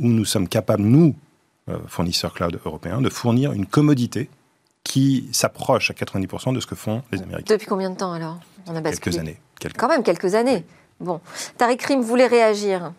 [0.00, 1.14] où nous sommes capables, nous,
[1.88, 4.28] fournisseurs cloud européens, de fournir une commodité
[4.84, 7.54] qui s'approche à 90% de ce que font les Américains.
[7.54, 8.38] Depuis combien de temps alors?
[8.68, 9.38] On a Quelques années.
[9.76, 10.64] Quand même quelques années.
[11.00, 11.20] Bon.
[11.58, 12.92] Tariq Rim voulait réagir?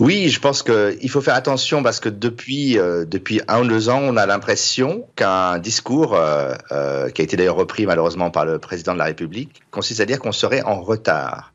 [0.00, 3.88] Oui, je pense qu'il faut faire attention parce que depuis, euh, depuis un ou deux
[3.88, 8.44] ans, on a l'impression qu'un discours, euh, euh, qui a été d'ailleurs repris malheureusement par
[8.44, 11.51] le président de la République, consiste à dire qu'on serait en retard.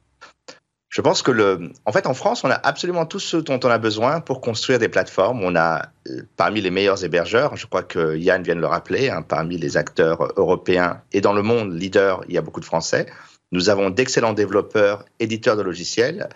[0.90, 3.70] Je pense que le, en fait, en France, on a absolument tout ce dont on
[3.70, 5.44] a besoin pour construire des plateformes.
[5.44, 5.90] On a
[6.38, 9.76] parmi les meilleurs hébergeurs, je crois que Yann vient de le rappeler, hein, parmi les
[9.76, 13.06] acteurs européens et dans le monde leader, il y a beaucoup de Français.
[13.52, 16.30] Nous avons d'excellents développeurs, éditeurs de logiciels.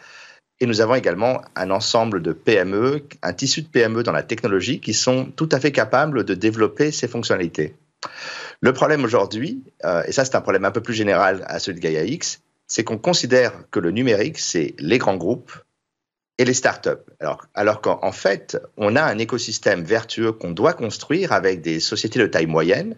[0.59, 4.79] Et nous avons également un ensemble de PME, un tissu de PME dans la technologie
[4.79, 7.75] qui sont tout à fait capables de développer ces fonctionnalités.
[8.59, 11.79] Le problème aujourd'hui, euh, et ça c'est un problème un peu plus général à celui
[11.79, 15.51] de Gaia X, c'est qu'on considère que le numérique, c'est les grands groupes
[16.37, 17.03] et les startups.
[17.19, 22.19] Alors, alors qu'en fait, on a un écosystème vertueux qu'on doit construire avec des sociétés
[22.19, 22.95] de taille moyenne,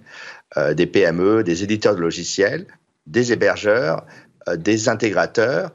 [0.58, 2.68] euh, des PME, des éditeurs de logiciels,
[3.08, 4.06] des hébergeurs,
[4.48, 5.72] euh, des intégrateurs,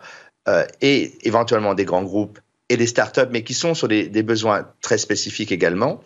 [0.46, 4.70] euh, et éventuellement des grands groupes et des startups, mais qui sont sur des, besoins
[4.80, 6.00] très spécifiques également.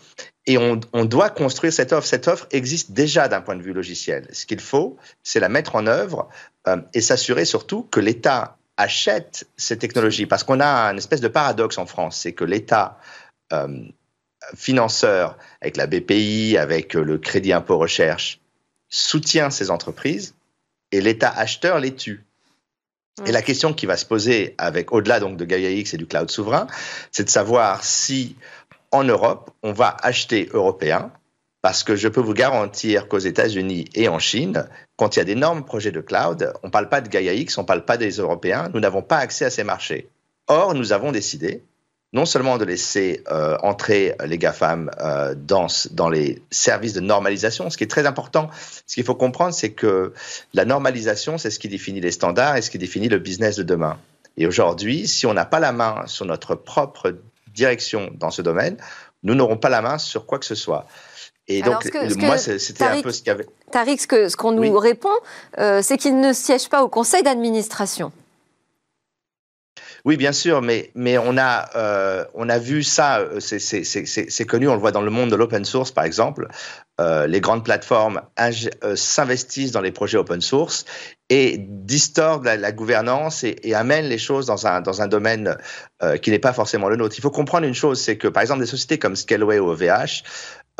[0.47, 2.07] Et on, doit construire cette offre.
[2.07, 4.29] Cette offre existe déjà d'un point de vue logiciel.
[4.33, 6.29] Ce qu'il faut, c'est la mettre en œuvre
[6.69, 10.27] euh, et s'assurer surtout que l'État achète ces technologies.
[10.27, 12.99] Parce qu'on a un espèce de paradoxe en France, c'est que l'État
[13.53, 13.85] euh,
[14.55, 18.41] financeur, avec la BPI, avec le Crédit Impôt Recherche,
[18.89, 20.35] soutient ces entreprises
[20.91, 22.25] et l'État acheteur les tue.
[23.27, 26.07] Et la question qui va se poser avec au-delà donc de Gaia X et du
[26.07, 26.67] cloud souverain,
[27.11, 28.37] c'est de savoir si
[28.91, 31.13] en Europe on va acheter européen,
[31.61, 34.67] parce que je peux vous garantir qu'aux États-Unis et en Chine,
[35.03, 37.59] quand il y a d'énormes projets de cloud, on ne parle pas de Gaia X,
[37.59, 40.09] on ne parle pas des Européens, nous n'avons pas accès à ces marchés.
[40.47, 41.65] Or, nous avons décidé
[42.13, 47.77] non seulement de laisser euh, entrer les GAFAM euh, dans les services de normalisation, ce
[47.77, 48.49] qui est très important.
[48.87, 50.13] Ce qu'il faut comprendre, c'est que
[50.55, 53.65] la normalisation, c'est ce qui définit les standards et ce qui définit le business de
[53.65, 53.99] demain.
[54.37, 57.17] Et aujourd'hui, si on n'a pas la main sur notre propre
[57.53, 58.77] direction dans ce domaine,
[59.25, 60.87] nous n'aurons pas la main sur quoi que ce soit.
[61.49, 61.85] Et donc,
[62.19, 63.47] moi, c'était un peu ce qu'il y avait.
[63.71, 65.09] Tariq, ce qu'on nous répond,
[65.59, 68.13] euh, c'est qu'il ne siège pas au conseil d'administration.
[70.05, 74.67] Oui, bien sûr, mais, mais on, a, euh, on a vu ça, euh, c'est connu,
[74.67, 76.49] on le voit dans le monde de l'open source, par exemple.
[77.01, 78.21] Euh, les grandes plateformes
[78.97, 80.85] s'investissent dans les projets open source
[81.31, 85.57] et distordent la, gouvernance et, amènent les choses dans un, dans un domaine
[86.21, 87.15] qui n'est pas forcément le nôtre.
[87.17, 90.23] Il faut comprendre une chose, c'est que, par exemple, des sociétés comme Scaleway ou OVH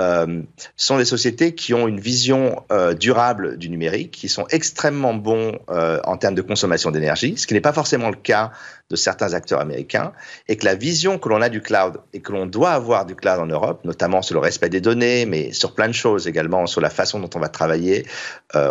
[0.01, 0.43] euh,
[0.75, 5.59] sont des sociétés qui ont une vision euh, durable du numérique, qui sont extrêmement bons
[5.69, 8.53] euh, en termes de consommation d'énergie, ce qui n'est pas forcément le cas
[8.89, 10.15] de certains acteurs américains,
[10.49, 13.15] et que la vision que l'on a du cloud et que l'on doit avoir du
[13.15, 16.67] cloud en Europe, notamment sur le respect des données, mais sur plein de choses également,
[16.67, 18.07] sur la façon dont on va travailler.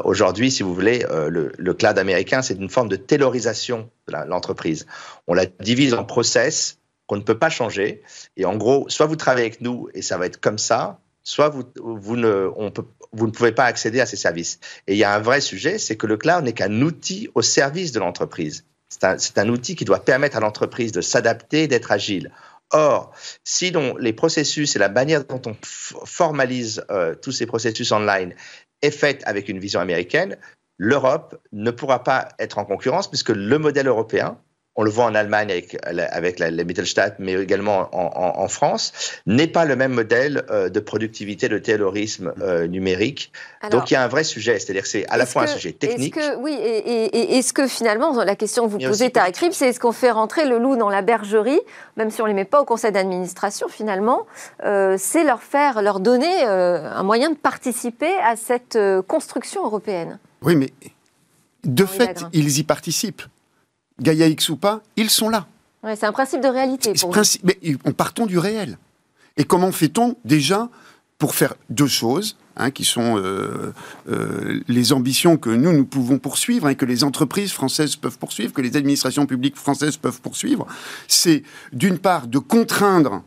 [0.03, 4.85] Aujourd'hui, si vous voulez, le, le, cloud américain, c'est une forme de taylorisation de l'entreprise.
[5.27, 8.03] On la divise en process qu'on ne peut pas changer,
[8.37, 11.49] et en gros, soit vous travaillez avec nous et ça va être comme ça, soit
[11.49, 12.49] vous, vous, ne,
[13.13, 14.59] vous ne pouvez pas accéder à ces services.
[14.87, 17.41] Et il y a un vrai sujet, c'est que le cloud n'est qu'un outil au
[17.41, 18.65] service de l'entreprise.
[18.89, 22.31] C'est un, un, outil qui doit permettre à l'entreprise de s'adapter, d'être agile.
[22.71, 28.33] Or, si les processus et la manière dont on formalise euh, tous ces processus online
[28.81, 30.37] est faite avec une vision américaine,
[30.77, 34.37] l'Europe ne pourra pas être en concurrence puisque le modèle européen,
[34.75, 38.93] on le voit en Allemagne avec, avec les Mittelstadt, mais également en, France,
[39.25, 43.33] n'est pas le même modèle euh, de productivité, de terrorisme euh, numérique.
[43.69, 45.73] Donc il y a un vrai sujet, c'est-à-dire que c'est à la fois un sujet
[45.73, 46.15] technique.
[46.15, 49.79] que, oui, et, est-ce que finalement, la question que vous posez, Tarek Rib, c'est est-ce
[49.79, 51.59] qu'on fait rentrer le loup dans la bergerie,
[51.97, 54.25] même si on ne les met pas au conseil d'administration finalement,
[54.63, 60.55] euh, c'est leur faire, leur donner un moyen de participer à cette construction européenne Oui,
[60.55, 60.71] mais
[61.63, 63.23] de fait, ils y participent.
[64.01, 65.47] Gaïa X ou pas, ils sont là.
[65.83, 66.93] c'est un principe de réalité.
[66.99, 68.77] Pour Mais on partons du réel.
[69.37, 70.69] Et comment fait-on déjà
[71.17, 73.73] pour faire deux choses, hein, qui sont euh,
[74.09, 78.53] euh, les ambitions que nous, nous pouvons poursuivre et que les entreprises françaises peuvent poursuivre,
[78.53, 80.65] que les administrations publiques françaises peuvent poursuivre,
[81.07, 83.23] c'est d'une part de contraindre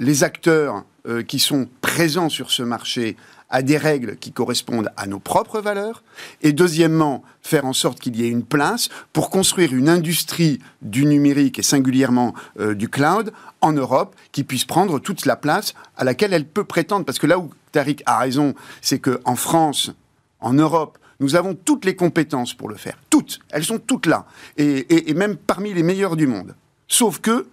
[0.00, 3.16] les acteurs euh, qui sont présents sur ce marché
[3.50, 6.02] à des règles qui correspondent à nos propres valeurs,
[6.42, 11.06] et deuxièmement, faire en sorte qu'il y ait une place pour construire une industrie du
[11.06, 16.04] numérique et singulièrement euh, du cloud en Europe qui puisse prendre toute la place à
[16.04, 17.04] laquelle elle peut prétendre.
[17.04, 19.92] Parce que là où Tariq a raison, c'est qu'en France,
[20.40, 22.98] en Europe, nous avons toutes les compétences pour le faire.
[23.10, 23.38] Toutes.
[23.50, 24.26] Elles sont toutes là.
[24.56, 26.54] Et, et même parmi les meilleures du monde.
[26.88, 27.46] Sauf que,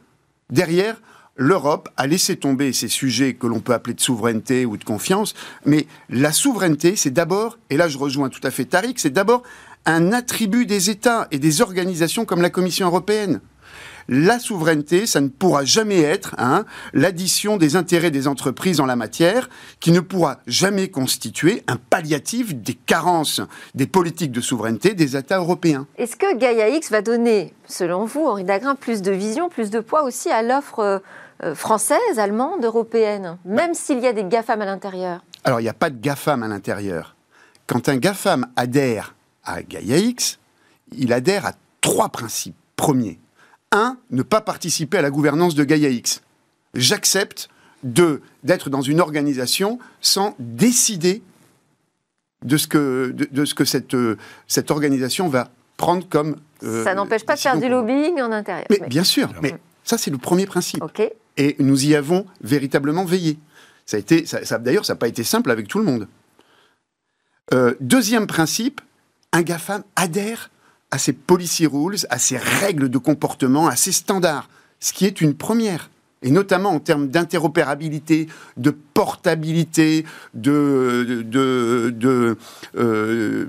[0.49, 1.01] derrière,
[1.35, 5.33] l'Europe a laissé tomber ces sujets que l'on peut appeler de souveraineté ou de confiance,
[5.65, 9.43] mais la souveraineté, c'est d'abord, et là je rejoins tout à fait Tariq, c'est d'abord
[9.85, 13.41] un attribut des États et des organisations comme la Commission européenne.
[14.09, 18.97] La souveraineté, ça ne pourra jamais être hein, l'addition des intérêts des entreprises en la
[18.97, 23.41] matière, qui ne pourra jamais constituer un palliatif des carences
[23.75, 25.87] des politiques de souveraineté des États européens.
[25.97, 29.79] Est-ce que Gaia X va donner, selon vous, Henri Dagrin, plus de vision, plus de
[29.79, 30.99] poids aussi à l'offre euh,
[31.55, 35.73] française, allemande, européenne, même s'il y a des GAFAM à l'intérieur Alors, il n'y a
[35.73, 37.15] pas de GAFAM à l'intérieur.
[37.67, 40.39] Quand un GAFAM adhère à Gaia X,
[40.91, 42.55] il adhère à trois principes.
[42.75, 43.19] Premier,
[43.71, 46.21] un, ne pas participer à la gouvernance de Gaia X.
[46.73, 47.49] J'accepte
[47.83, 51.21] de d'être dans une organisation sans décider
[52.43, 53.95] de ce que, de, ce que cette,
[54.47, 56.35] cette organisation va prendre comme...
[56.63, 58.65] Euh, ça n'empêche pas de faire du lobbying en intérieur.
[58.69, 60.83] Mais, Bien sûr, mais ça c'est le premier principe.
[61.37, 63.37] Et nous y avons véritablement veillé.
[63.85, 66.07] Ça a été, ça, D'ailleurs, ça n'a pas été simple avec tout le monde.
[67.53, 68.81] Euh, deuxième principe,
[69.31, 70.49] un GAFAM adhère
[70.91, 74.47] à ces policy rules, à ces règles de comportement, à ces standards,
[74.79, 75.89] ce qui est une première.
[76.21, 82.37] Et notamment en termes d'interopérabilité, de portabilité, de, de, de,
[82.77, 83.47] euh,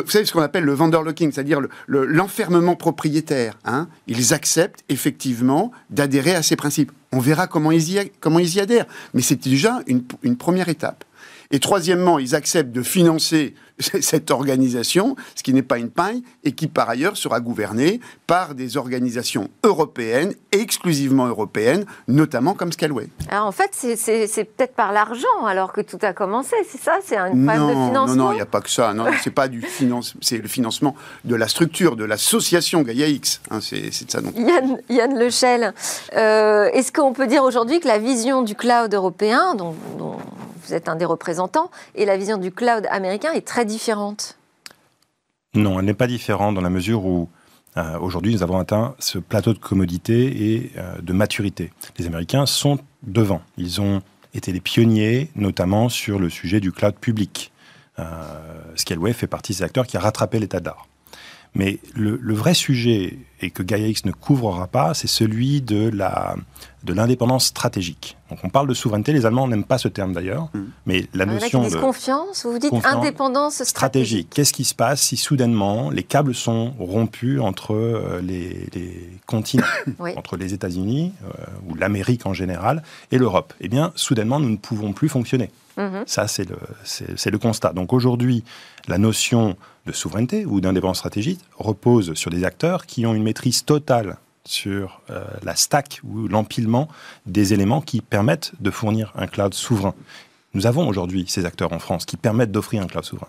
[0.00, 3.58] vous savez ce qu'on appelle le locking, c'est-à-dire l'enfermement propriétaire.
[3.64, 3.88] Hein.
[4.06, 6.92] ils acceptent effectivement d'adhérer à ces principes.
[7.12, 11.04] On verra comment ils y, adhèrent, mais c'est déjà une première étape.
[11.52, 13.54] Et troisièmement, ils acceptent de financer
[14.00, 18.54] cette organisation, ce qui n'est pas une paille, et qui par ailleurs sera gouvernée par
[18.54, 23.08] des organisations européennes, exclusivement européennes, notamment comme Scalway.
[23.28, 26.98] Alors en fait, c'est peut-être par l'argent alors que tout a commencé, c'est ça?
[27.04, 28.94] C'est un problème de financement Non, non, il n'y a pas que ça.
[28.94, 33.40] Non, c'est pas du finance, c'est le financement de la structure, de l'association Gaia X.
[33.50, 34.34] Hein, c'est de ça donc.
[34.36, 35.74] Yann, Yann Lechel,
[36.16, 40.16] euh, est-ce qu'on peut dire aujourd'hui que la vision du cloud européen, dont, dont
[40.66, 44.38] vous êtes un des représentants, et la vision du cloud américain est très différente
[45.54, 47.28] Non, elle n'est pas différente dans la mesure où
[47.76, 51.72] euh, aujourd'hui nous avons atteint ce plateau de commodité et euh, de maturité.
[51.98, 53.42] Les Américains sont devant.
[53.56, 54.02] Ils ont
[54.34, 57.52] été les pionniers, notamment sur le sujet du cloud public.
[57.98, 58.04] Euh,
[58.76, 60.86] Scaleway fait partie des acteurs qui a rattrapé l'état d'art.
[61.54, 66.36] Mais le, vrai sujet, et que GaiaX ne couvrera pas, c'est celui de la
[66.82, 68.16] de l'indépendance stratégique.
[68.28, 70.60] Donc on parle de souveraineté, les Allemands n'aiment pas ce terme d'ailleurs, mm.
[70.86, 74.30] mais la notion de confiance, vous dites indépendance stratégique.
[74.30, 78.68] Qu'est-ce qui se passe si soudainement les câbles sont rompus entre euh, les,
[79.26, 79.64] continents,
[80.16, 81.28] entre les États-Unis euh,
[81.68, 83.54] ou l'Amérique en général et l'Europe?
[83.60, 85.50] Eh bien, soudainement, nous ne pouvons plus fonctionner.
[85.78, 86.02] Mm-hmm.
[86.06, 87.72] Ça, c'est le, c'est le constat.
[87.72, 88.42] Donc aujourd'hui,
[88.88, 89.56] la notion
[89.86, 95.00] de souveraineté ou d'indépendance stratégique repose sur des acteurs qui ont une maîtrise totale sur
[95.10, 96.88] euh, la stack ou l'empilement
[97.26, 99.94] des éléments qui permettent de fournir un cloud souverain.
[100.54, 103.28] Nous avons aujourd'hui ces acteurs en France qui permettent d'offrir un cloud souverain.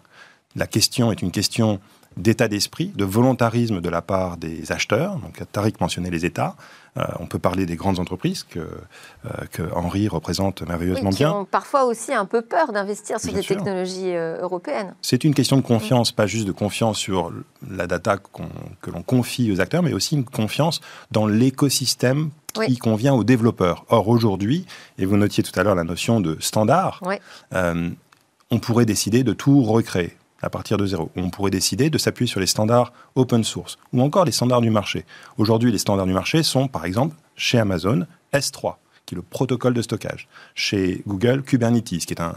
[0.56, 1.80] La question est une question
[2.18, 5.18] d'état d'esprit, de volontarisme de la part des acheteurs.
[5.18, 6.56] Donc, Tariq mentionnait les États.
[6.98, 11.26] Euh, on peut parler des grandes entreprises que, euh, que Henri représente merveilleusement oui, qui
[11.26, 14.94] ont parfois aussi un peu peur d'investir sur des technologies euh, européennes.
[15.02, 17.32] C'est une question de confiance, pas juste de confiance sur
[17.68, 22.30] la data que l'on confie aux acteurs, mais aussi une confiance dans l'écosystème
[22.68, 23.86] qui convient aux développeurs.
[23.90, 24.68] Or, aujourd'hui,
[25.00, 27.02] et vous notiez tout à l'heure la notion de standard,
[27.52, 31.10] on pourrait décider de tout recréer à partir de zéro.
[31.16, 34.70] On pourrait décider de s'appuyer sur les standards open source ou encore les standards du
[34.70, 35.06] marché.
[35.38, 38.76] Aujourd'hui, les standards du marché sont, par exemple, chez Amazon, S3
[39.06, 40.30] qui est le protocole de stockage.
[40.56, 42.36] Chez Google, Kubernetes, qui est un,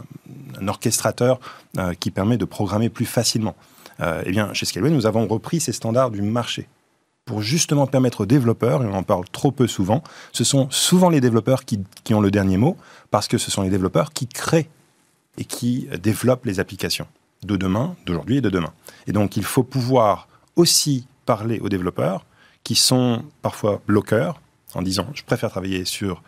[0.67, 1.39] orchestrateur
[1.77, 3.55] euh, qui permet de programmer plus facilement.
[4.01, 6.67] Euh, eh bien, chez Scaleway, nous avons repris ces standards du marché
[7.23, 11.09] pour justement permettre aux développeurs, et on en parle trop peu souvent, ce sont souvent
[11.09, 12.77] les développeurs qui, qui ont le dernier mot,
[13.11, 14.69] parce que ce sont les développeurs qui créent
[15.37, 17.07] et qui développent les applications
[17.43, 18.73] de demain, d'aujourd'hui et de demain.
[19.07, 22.25] Et donc il faut pouvoir aussi parler aux développeurs
[22.63, 24.41] qui sont parfois bloqueurs
[24.73, 26.21] en disant je préfère travailler sur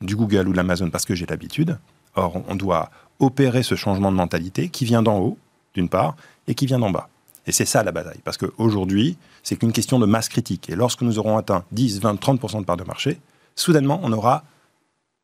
[0.00, 1.78] du Google ou de l'Amazon parce que j'ai l'habitude.
[2.14, 5.38] Or, on doit opérer ce changement de mentalité qui vient d'en haut,
[5.74, 6.16] d'une part,
[6.48, 7.08] et qui vient d'en bas.
[7.46, 8.20] Et c'est ça la bataille.
[8.24, 10.68] Parce qu'aujourd'hui, c'est qu'une question de masse critique.
[10.70, 13.20] Et lorsque nous aurons atteint 10, 20, 30% de part de marché,
[13.54, 14.44] soudainement, on aura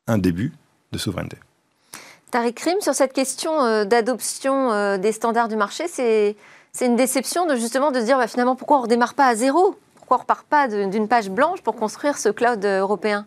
[0.07, 0.53] un début
[0.91, 1.37] de souveraineté.
[2.31, 6.35] Tariq Rim, sur cette question euh, d'adoption euh, des standards du marché, c'est
[6.81, 9.75] une déception de justement de dire bah, finalement pourquoi on ne redémarre pas à zéro?
[9.95, 13.25] Pourquoi on ne repart pas d'une page blanche pour construire ce cloud européen?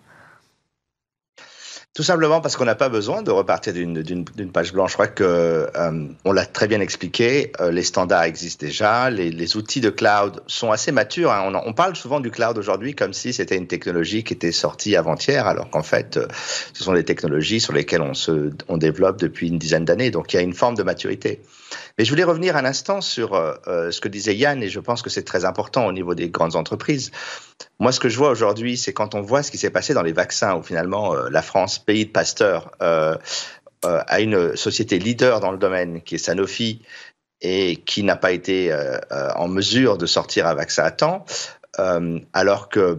[1.92, 4.90] Tout simplement parce qu'on n'a pas besoin de repartir d'une page blanche.
[4.90, 7.50] Je crois que euh, on l'a très bien expliqué.
[7.60, 9.10] Euh, les standards existent déjà.
[9.10, 11.32] Les, outils de cloud sont assez matures.
[11.32, 11.52] Hein.
[11.66, 15.48] On, parle souvent du cloud aujourd'hui comme si c'était une technologie qui était sortie avant-hier,
[15.48, 16.28] alors qu'en fait, euh,
[16.74, 20.12] ce sont des technologies sur lesquelles on se on développe depuis une dizaine d'années.
[20.12, 21.42] Donc, il y a une forme de maturité.
[21.98, 23.30] Mais je voulais revenir un instant sur
[23.66, 26.56] ce que disait Yann, et je pense que c'est très important au niveau des grandes
[26.56, 27.10] entreprises.
[27.78, 30.02] Moi, ce que je vois aujourd'hui, c'est quand on voit ce qui s'est passé dans
[30.02, 33.16] les vaccins, où finalement la France, pays de Pasteur, euh,
[33.84, 36.82] euh, a une société leader dans le domaine, qui est Sanofi,
[37.40, 38.98] et qui n'a pas été euh,
[39.34, 41.24] en mesure de sortir un vaccin à temps.
[42.34, 42.98] alors que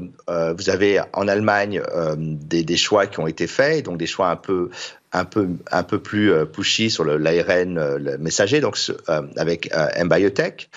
[0.58, 1.84] vous avez en Allemagne
[2.18, 4.72] des, choix qui ont été faits, donc des choix un peu
[5.12, 8.80] un peu un peu plus pushy sur l'ARN messager, donc
[9.38, 10.72] avec M-Biotech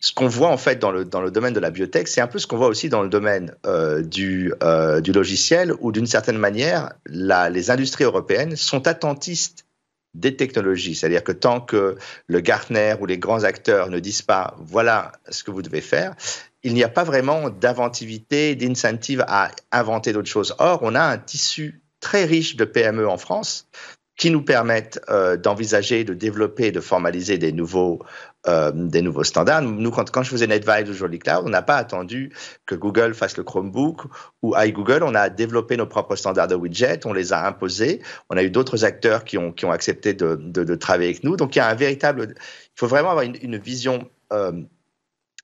[0.00, 2.26] ce qu'on voit en fait dans le, dans le domaine de la biotech, c'est un
[2.26, 6.06] peu ce qu'on voit aussi dans le domaine euh, du, euh, du logiciel, où d'une
[6.06, 9.66] certaine manière, la, les industries européennes sont attentistes
[10.14, 10.94] des technologies.
[10.94, 15.44] C'est-à-dire que tant que le Gartner ou les grands acteurs ne disent pas voilà ce
[15.44, 16.14] que vous devez faire,
[16.62, 20.54] il n'y a pas vraiment d'inventivité, d'incentive à inventer d'autres choses.
[20.58, 23.68] Or, on a un tissu très riche de PME en France
[24.16, 28.02] qui nous permettent euh, d'envisager, de développer, de formaliser des nouveaux,
[28.48, 29.60] euh, des nouveaux standards.
[29.60, 32.32] Nous, quand, je faisais NetVibes ou Jolly Cloud, on n'a pas attendu
[32.64, 34.04] que Google fasse le Chromebook
[34.40, 35.02] ou iGoogle.
[35.02, 38.00] On a développé nos propres standards de widget, on les a imposés.
[38.30, 41.36] On a eu d'autres acteurs qui ont, accepté de, travailler avec nous.
[41.36, 42.28] Donc, il y a un véritable.
[42.34, 44.08] Il faut vraiment avoir une, vision.
[44.32, 44.52] Euh,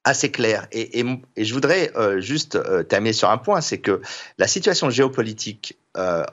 [0.04, 0.66] assez claire.
[0.72, 1.04] Et,
[1.36, 4.00] je voudrais euh, juste terminer sur un point, c'est que
[4.38, 5.76] la situation géopolitique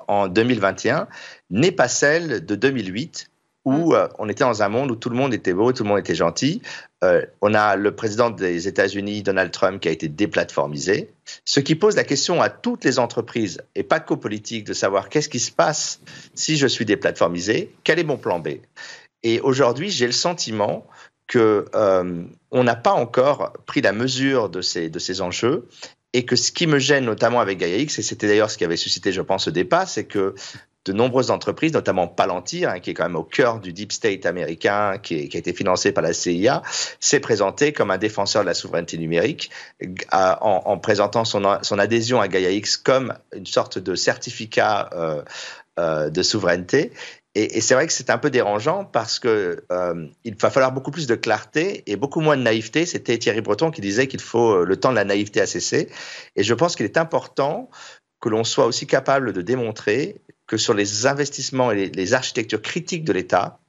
[0.08, 1.08] en 2021
[1.50, 3.32] n'est pas celle de 2008
[3.66, 3.96] où mm.
[3.96, 6.00] euh, on était dans un monde où tout le monde était beau, tout le monde
[6.00, 6.62] était gentil.
[7.04, 11.12] Euh, on a le président des États-Unis, Donald Trump, qui a été déplatformisé,
[11.46, 15.10] ce qui pose la question à toutes les entreprises, et pas qu'aux politiques, de savoir
[15.10, 16.00] qu'est-ce qui se passe
[16.34, 18.50] si je suis déplatformisé, quel est mon plan B?
[19.24, 20.86] Et aujourd'hui, j'ai le sentiment
[21.28, 25.68] que euh, on n'a pas encore pris la mesure de ces, de ces enjeux
[26.14, 28.78] et que ce qui me gêne notamment avec GaiaX, et c'était d'ailleurs ce qui avait
[28.78, 30.36] suscité, je pense, ce débat, c'est que
[30.86, 34.26] de nombreuses entreprises, notamment Palantir, hein, qui est quand même au cœur du deep state
[34.26, 36.62] américain, qui, a été financé par la CIA,
[37.00, 39.50] s'est présenté comme un défenseur de la souveraineté numérique,
[40.12, 41.44] en, en, présentant son,
[41.80, 45.24] adhésion à GaiaX comme une sorte de certificat euh,
[45.80, 46.92] euh, de souveraineté.
[47.36, 50.92] Et, c'est vrai que c'est un peu dérangeant parce que euh, il va falloir beaucoup
[50.92, 52.86] plus de clarté et beaucoup moins de naïveté.
[52.86, 55.90] C'était Thierry Breton qui disait qu'il faut le temps de la naïveté à cesser.
[56.36, 57.72] Et je pense qu'il est important
[58.22, 63.04] que l'on soit aussi capable de démontrer que sur les investissements et les, architectures critiques
[63.04, 63.60] de l'État,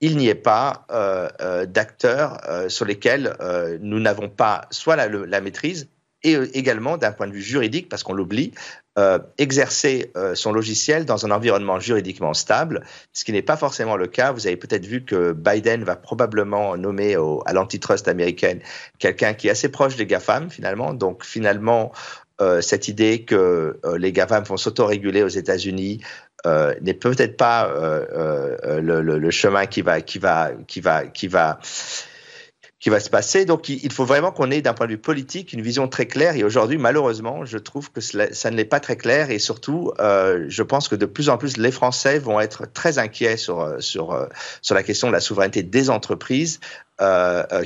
[0.00, 3.36] il n'y ait pas euh, euh, d'acteurs euh, sur lesquels
[3.80, 5.88] nous n'avons pas soit la, maîtrise
[6.22, 8.52] et également d'un point de vue juridique, parce qu'on l'oublie,
[9.38, 14.32] exercer son logiciel dans un environnement juridiquement stable, ce qui n'est pas forcément le cas.
[14.32, 17.14] Vous avez peut-être vu que Biden va probablement nommer
[17.46, 18.60] à l'antitrust américaine
[18.98, 20.94] quelqu'un qui est assez proche des GAFAM finalement.
[20.94, 21.92] Donc finalement,
[22.40, 26.00] euh, cette idée que euh, les GAFAM vont s'autoréguler aux États-Unis
[26.46, 27.68] euh, n'est peut-être pas
[28.64, 31.58] le, chemin qui va qui va qui va qui va
[32.78, 33.44] qui va se passer.
[33.44, 36.36] Donc, il faut vraiment qu'on ait, d'un point de vue politique, une vision très claire.
[36.36, 39.32] Et aujourd'hui, malheureusement, je trouve que cela, ça ne l'est pas très clair.
[39.32, 43.36] Et surtout, je pense que de plus en plus, les Français vont être très inquiets
[43.36, 43.58] sur,
[44.70, 46.60] la question de la souveraineté des entreprises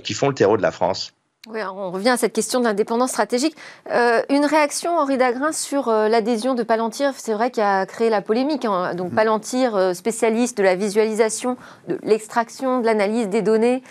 [0.03, 1.13] qui font le terreau de la France.
[1.49, 3.57] Oui, on revient à cette question de l'indépendance stratégique.
[3.91, 8.11] Euh, une réaction, Henri Dagrin, sur euh, l'adhésion de Palantir, c'est vrai qu'il a créé
[8.11, 8.65] la polémique.
[8.65, 8.95] Hein.
[8.95, 9.17] Donc mm.
[9.17, 11.57] Palantir, euh, spécialiste de la visualisation,
[11.89, 13.83] de l'extraction, de l'analyse des données,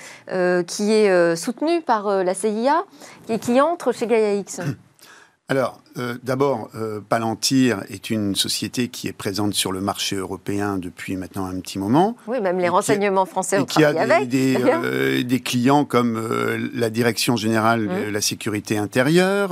[0.65, 2.85] qui est soutenu par la CIA
[3.27, 4.61] et qui entre chez Gaia X.
[5.51, 10.77] Alors, euh, d'abord, euh, Palantir est une société qui est présente sur le marché européen
[10.77, 12.15] depuis maintenant un petit moment.
[12.25, 14.29] Oui, même les renseignements français ont travaillé avec.
[14.29, 16.17] Des, euh, des clients comme
[16.73, 18.05] la Direction générale mmh.
[18.05, 19.51] de la sécurité intérieure,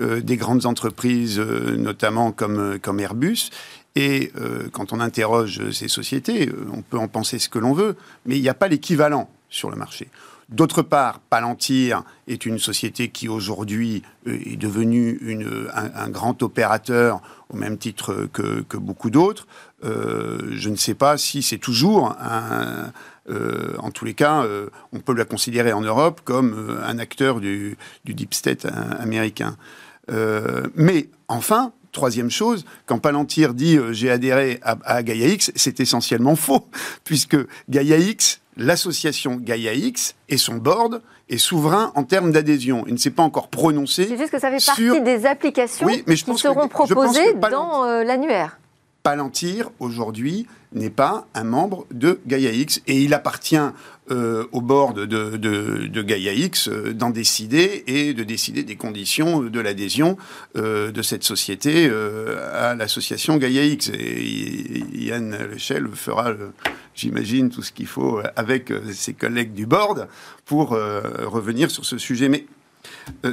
[0.00, 3.50] des grandes entreprises, notamment comme, comme Airbus.
[3.96, 4.32] Et
[4.72, 8.40] quand on interroge ces sociétés, on peut en penser ce que l'on veut, mais il
[8.40, 10.08] n'y a pas l'équivalent sur le marché.
[10.48, 17.20] D'autre part, Palantir est une société qui aujourd'hui euh, est devenue une, un, grand opérateur
[17.50, 19.46] au même titre que, beaucoup d'autres.
[19.84, 22.92] Euh, je ne sais pas si c'est toujours un,
[23.28, 24.46] euh, en tous les cas,
[24.92, 28.66] on peut la considérer en Europe comme un acteur du, du deep state
[28.98, 29.54] américain.
[30.74, 36.70] mais enfin, troisième chose, quand Palantir dit j'ai adhéré à, à GaiaX, c'est essentiellement faux,
[37.04, 37.36] puisque
[37.68, 41.00] GaiaX l'association Gaia X et son board
[41.30, 42.84] est souverain en termes d'adhésion.
[42.86, 44.06] Il ne s'est pas encore prononcé.
[44.06, 47.34] C'est juste que ça fait partie des applications oui, mais je qui seront que, proposées
[47.34, 48.57] dans euh, l'annuaire.
[49.08, 53.56] Palantir, aujourd'hui, n'est pas un membre de Gaia X et il appartient
[54.10, 59.40] euh, au board de, de, Gaia X euh, d'en décider et de décider des conditions
[59.40, 60.18] de l'adhésion
[60.58, 61.90] euh, de cette société
[62.52, 63.90] à l'association Gaia X.
[63.94, 66.34] Et Yann Lechel fera,
[66.94, 70.06] j'imagine, tout ce qu'il faut avec ses collègues du board
[70.44, 72.28] pour revenir sur ce sujet.
[72.28, 72.44] Mais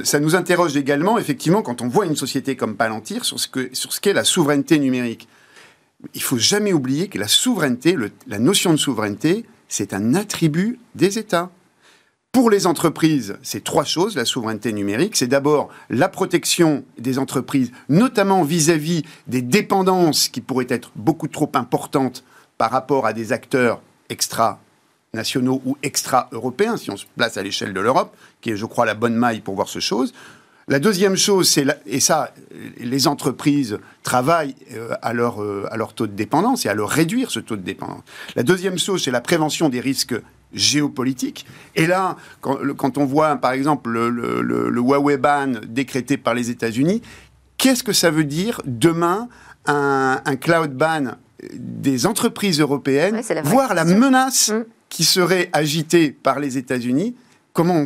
[0.04, 4.14] ça nous interroge également, effectivement, quand on voit une société comme Palantir, sur ce qu'est
[4.14, 5.28] la souveraineté numérique.
[6.14, 11.18] Il faut jamais oublier que la souveraineté, la notion de souveraineté, c'est un attribut des
[11.18, 11.50] États.
[12.32, 15.16] Pour les entreprises, c'est trois choses, la souveraineté numérique.
[15.16, 21.50] C'est d'abord la protection des entreprises, notamment vis-à-vis des dépendances qui pourraient être beaucoup trop
[21.54, 22.24] importantes
[22.58, 23.80] par rapport à des acteurs
[24.10, 28.84] extra-nationaux ou extra-européens, si on se place à l'échelle de l'Europe, qui est, je crois,
[28.84, 30.12] la bonne maille pour voir ce chose.
[30.68, 32.34] La deuxième chose, c'est, et ça,
[32.80, 36.88] les entreprises travaillent euh, à leur, euh, à leur taux de dépendance et à leur
[36.88, 38.02] réduire ce taux de dépendance.
[38.34, 40.16] La deuxième chose, c'est la prévention des risques
[40.52, 41.46] géopolitiques.
[41.76, 47.00] Et là, quand, on voit, par exemple, le, le, Huawei ban décrété par les États-Unis,
[47.58, 49.28] qu'est-ce que ça veut dire demain
[49.66, 51.16] un, cloud ban
[51.54, 54.64] des entreprises européennes, voire la menace mm.
[54.88, 57.14] qui serait agitée par les États-Unis?
[57.52, 57.84] Comment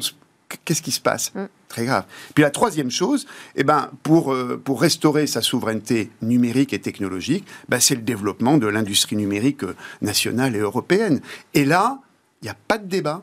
[0.64, 1.34] Qu'est-ce qui se passe?
[1.34, 2.04] Mm très grave.
[2.34, 7.46] Puis la troisième chose, eh ben, pour, euh, pour restaurer sa souveraineté numérique et technologique,
[7.70, 11.20] ben, c'est le développement de l'industrie numérique euh, nationale et européenne.
[11.54, 12.00] Et là,
[12.42, 13.22] il n'y a pas de débat.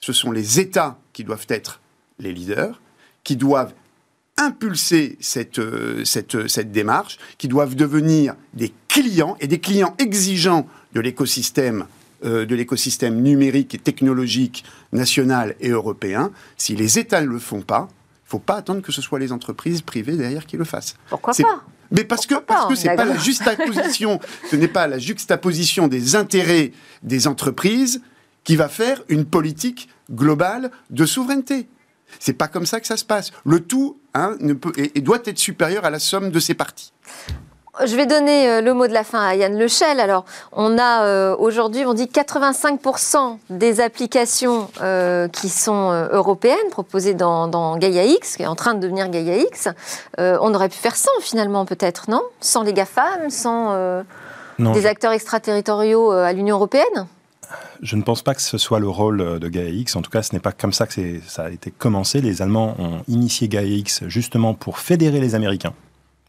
[0.00, 1.80] Ce sont les États qui doivent être
[2.18, 2.80] les leaders,
[3.24, 3.74] qui doivent
[4.36, 11.00] impulser cette, euh, cette démarche, qui doivent devenir des clients et des clients exigeants de
[11.00, 11.86] l'écosystème
[12.24, 17.62] euh, de l'écosystème numérique et technologique national et européen, si les États ne le font
[17.62, 20.64] pas, il ne faut pas attendre que ce soit les entreprises privées derrière qui le
[20.64, 20.96] fassent.
[21.08, 24.18] Pourquoi pas mais parce que parce que c'est pas la juxtaposition,
[24.50, 28.00] ce n'est pas la juxtaposition des intérêts des entreprises
[28.42, 31.68] qui va faire une politique globale de souveraineté.
[32.20, 33.32] C'est pas comme ça que ça se passe.
[33.44, 36.92] Le tout hein, ne peut, et doit être supérieur à la somme de ses parties.
[37.82, 39.98] Je vais donner euh, le mot de la fin à Yann Lechel.
[39.98, 47.14] Alors, on a euh, aujourd'hui, on dit 85% des applications euh, qui sont européennes proposées
[47.14, 49.68] dans, Gaia X, qui est en train de devenir Gaia X.
[50.18, 52.22] on aurait pu faire sans finalement, peut-être, non?
[52.40, 54.02] Sans les GAFAM, sans
[54.58, 57.06] des acteurs extraterritoriaux à l'Union européenne?
[57.82, 59.96] Je ne pense pas que ce soit le rôle de Gaia X.
[59.96, 62.20] En tout cas, ce n'est pas comme ça que ça a été commencé.
[62.20, 65.74] Les Allemands ont initié Gaia X justement pour fédérer les Américains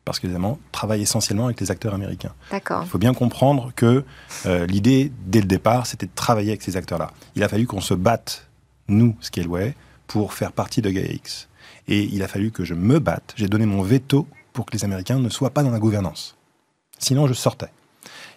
[0.06, 2.34] parce que évidemment, travaille essentiellement avec les acteurs américains.
[2.51, 2.84] D'accord.
[2.84, 4.06] Il faut bien comprendre que
[4.45, 7.12] euh, l'idée, dès le départ, c'était de travailler avec ces acteurs-là.
[7.36, 8.47] Il a fallu qu'on se batte,
[8.88, 9.76] nous, Scaleway,
[10.06, 11.47] pour faire partie de GaiaX.
[11.88, 13.34] Et il a fallu que je me batte.
[13.36, 16.38] J'ai donné mon veto pour que les Américains ne soient pas dans la gouvernance.
[16.99, 17.72] Sinon, je sortais.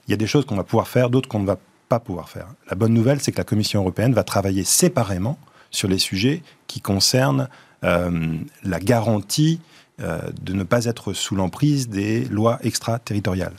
[0.06, 1.58] Il y a des choses qu'on va pouvoir faire, d'autres qu'on ne va
[1.88, 2.46] pas pouvoir faire.
[2.70, 5.38] La bonne nouvelle, c'est que la Commission européenne va travailler séparément
[5.70, 7.48] sur les sujets qui concernent
[7.84, 9.60] euh, la garantie
[9.98, 13.54] de ne pas être sous l'emprise des lois extraterritoriales.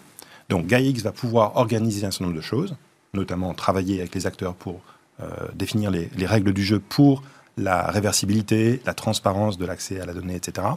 [0.50, 2.76] Donc GAIX va pouvoir organiser un certain nombre de choses,
[3.14, 4.82] notamment travailler avec les acteurs pour
[5.22, 7.24] euh, définir les, règles du jeu pour
[7.58, 10.68] la réversibilité, la transparence de l'accès à la donnée, etc.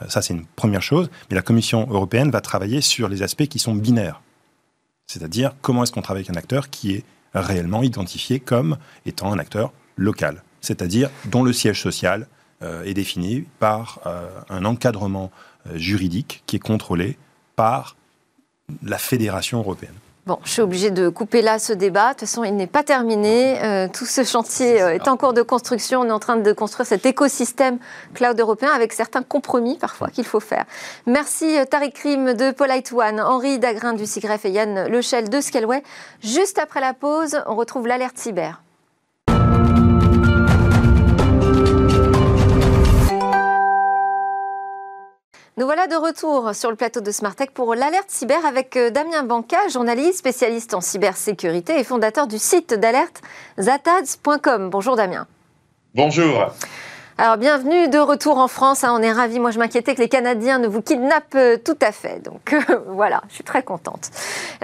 [0.00, 1.10] Euh, ça, c'est une première chose.
[1.30, 4.22] Mais la Commission européenne va travailler sur les aspects qui sont binaires.
[5.06, 7.04] C'est-à-dire comment est-ce qu'on travaille avec un acteur qui est
[7.34, 12.41] réellement identifié comme étant un acteur local, c'est-à-dire dont le siège social euh,
[12.84, 15.30] est définie par euh, un encadrement
[15.66, 17.18] euh, juridique qui est contrôlé
[17.56, 17.96] par
[18.82, 19.94] la Fédération européenne.
[20.24, 22.08] Bon, je suis obligée de couper là ce débat.
[22.08, 23.88] De toute façon, il n'est pas terminé.
[23.92, 26.02] tout ce chantier est, en cours de construction.
[26.02, 27.78] On est en train de construire cet écosystème
[28.14, 30.64] cloud européen avec certains compromis parfois qu'il faut faire.
[31.06, 35.82] Merci Tariq Krim de Polite One, Henri Dagrin du SIGREF et Yann Lechel de Scaleway.
[36.22, 38.61] Juste après la pause, on retrouve l'alerte cyber.
[45.62, 49.22] Nous voilà de retour sur le plateau de Smartech pour l'alerte cyber avec euh, Damien
[49.22, 53.22] Banca, journaliste, spécialiste en cybersécurité et fondateur du site d'alerte
[53.60, 54.70] zatads.com.
[54.70, 55.28] Bonjour Damien.
[55.94, 56.50] Bonjour.
[57.16, 58.92] Alors bienvenue de retour en France, hein.
[58.98, 59.38] on est ravis.
[59.38, 62.20] Moi je m'inquiétais que les Canadiens ne vous kidnappent euh, tout à fait.
[62.24, 62.56] Donc
[62.88, 64.10] voilà, je suis très contente.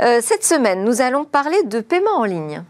[0.01, 2.65] Euh, cette semaine, nous allons parler de paiement en ligne.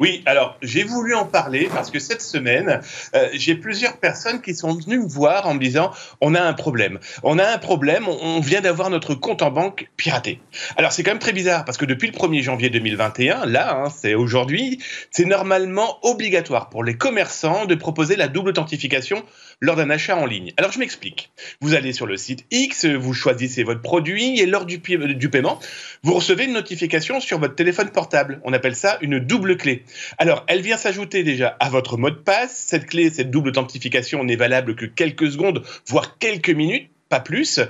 [0.00, 2.80] Oui, alors j'ai voulu en parler parce que cette semaine,
[3.14, 6.52] euh, j'ai plusieurs personnes qui sont venues me voir en me disant on a un
[6.52, 6.98] problème.
[7.22, 10.40] On a un problème, on vient d'avoir notre compte en banque piraté.
[10.76, 13.88] Alors c'est quand même très bizarre parce que depuis le 1er janvier 2021, là, hein,
[13.88, 14.82] c'est aujourd'hui,
[15.12, 19.22] c'est normalement obligatoire pour les commerçants de proposer la double authentification
[19.60, 20.52] lors d'un achat en ligne.
[20.56, 21.30] Alors je m'explique.
[21.60, 25.58] Vous allez sur le site X, vous choisissez votre produit et lors du, du paiement,
[26.02, 28.40] vous recevez une notification sur votre téléphone portable.
[28.44, 29.84] On appelle ça une double clé.
[30.18, 32.56] Alors elle vient s'ajouter déjà à votre mot de passe.
[32.56, 37.60] Cette clé, cette double authentification n'est valable que quelques secondes, voire quelques minutes pas plus.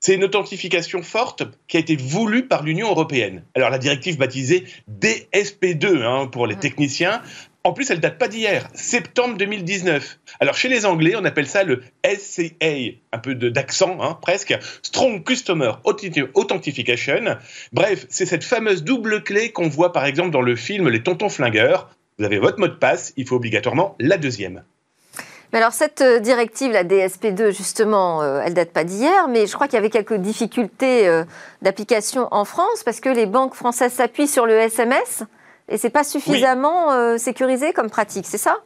[0.00, 3.44] C'est une authentification forte qui a été voulue par l'Union européenne.
[3.54, 4.64] Alors la directive baptisée
[5.00, 7.22] DSP2 hein, pour les techniciens
[7.62, 10.18] en plus, elle date pas d'hier, septembre 2019.
[10.40, 15.24] Alors chez les Anglais, on appelle ça le SCA, un peu d'accent hein, presque, Strong
[15.24, 17.36] Customer Authentication.
[17.72, 21.28] Bref, c'est cette fameuse double clé qu'on voit par exemple dans le film Les Tontons
[21.28, 21.90] Flingueurs.
[22.18, 24.62] Vous avez votre mot de passe, il faut obligatoirement la deuxième.
[25.52, 29.54] Mais alors cette euh, directive, la DSP2, justement, euh, elle date pas d'hier, mais je
[29.54, 31.24] crois qu'il y avait quelques difficultés euh,
[31.60, 35.24] d'application en France parce que les banques françaises s'appuient sur le SMS
[35.70, 38.58] et c'est pas suffisamment euh, sécurisé comme pratique, c'est ça?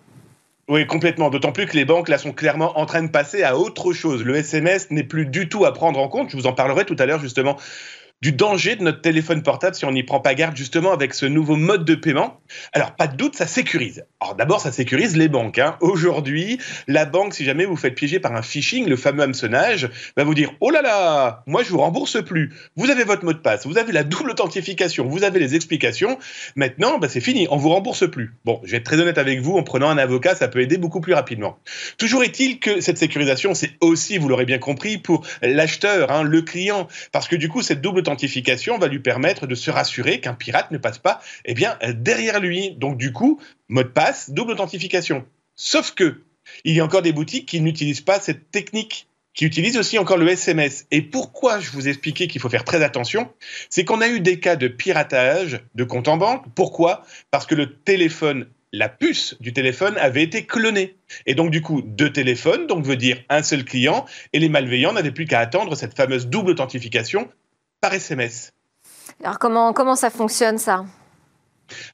[0.67, 1.29] Oui, complètement.
[1.29, 4.25] D'autant plus que les banques, là, sont clairement en train de passer à autre chose.
[4.25, 6.31] Le SMS n'est plus du tout à prendre en compte.
[6.31, 7.59] Je vous en parlerai tout à l'heure, justement,
[8.23, 11.27] du danger de notre téléphone portable si on n'y prend pas garde justement avec ce
[11.27, 12.41] nouveau mode de paiement.
[12.73, 14.05] Alors pas de doute, ça sécurise.
[14.21, 15.59] Alors d'abord, ça sécurise les banques.
[15.59, 15.77] Hein.
[15.81, 16.59] Aujourd'hui,
[16.89, 20.35] la banque, si jamais vous faites piéger par un phishing, le fameux hameçonnage, va vous
[20.35, 22.53] dire oh là là, moi je vous rembourse plus.
[22.77, 26.19] Vous avez votre mot de passe, vous avez la double authentification, vous avez les explications.
[26.57, 28.35] Maintenant, bah, c'est fini, on vous rembourse plus.
[28.45, 30.79] Bon, je vais être très honnête avec vous, en prenant un avocat, ça peut aider
[30.79, 31.59] beaucoup plus rapidement.
[31.99, 36.43] Toujours est-il que cette sécurisation, c'est aussi, vous l'aurez bien compris, pour l'acheteur, hein, le
[36.43, 40.35] client, parce que du coup, cette double authentification va lui permettre de se rassurer qu'un
[40.35, 42.71] pirate ne passe pas eh bien, derrière lui.
[42.73, 45.25] Donc du coup, mot de passe, double authentification.
[45.57, 46.23] Sauf que
[46.65, 50.17] il y a encore des boutiques qui n'utilisent pas cette technique qui utilisent aussi encore
[50.17, 50.87] le SMS.
[50.93, 53.33] Et pourquoi je vous ai expliqué qu'il faut faire très attention
[53.69, 56.45] C'est qu'on a eu des cas de piratage de compte en banque.
[56.55, 57.05] Pourquoi?
[57.33, 60.97] Parce que le téléphone la puce du téléphone avait été clonée.
[61.27, 64.93] Et donc, du coup, deux téléphones, donc veut dire un seul client, et les malveillants
[64.93, 67.29] n'avaient plus qu'à attendre cette fameuse double authentification
[67.85, 68.55] par SMS.
[69.23, 70.87] Alors comment, comment ça fonctionne ça?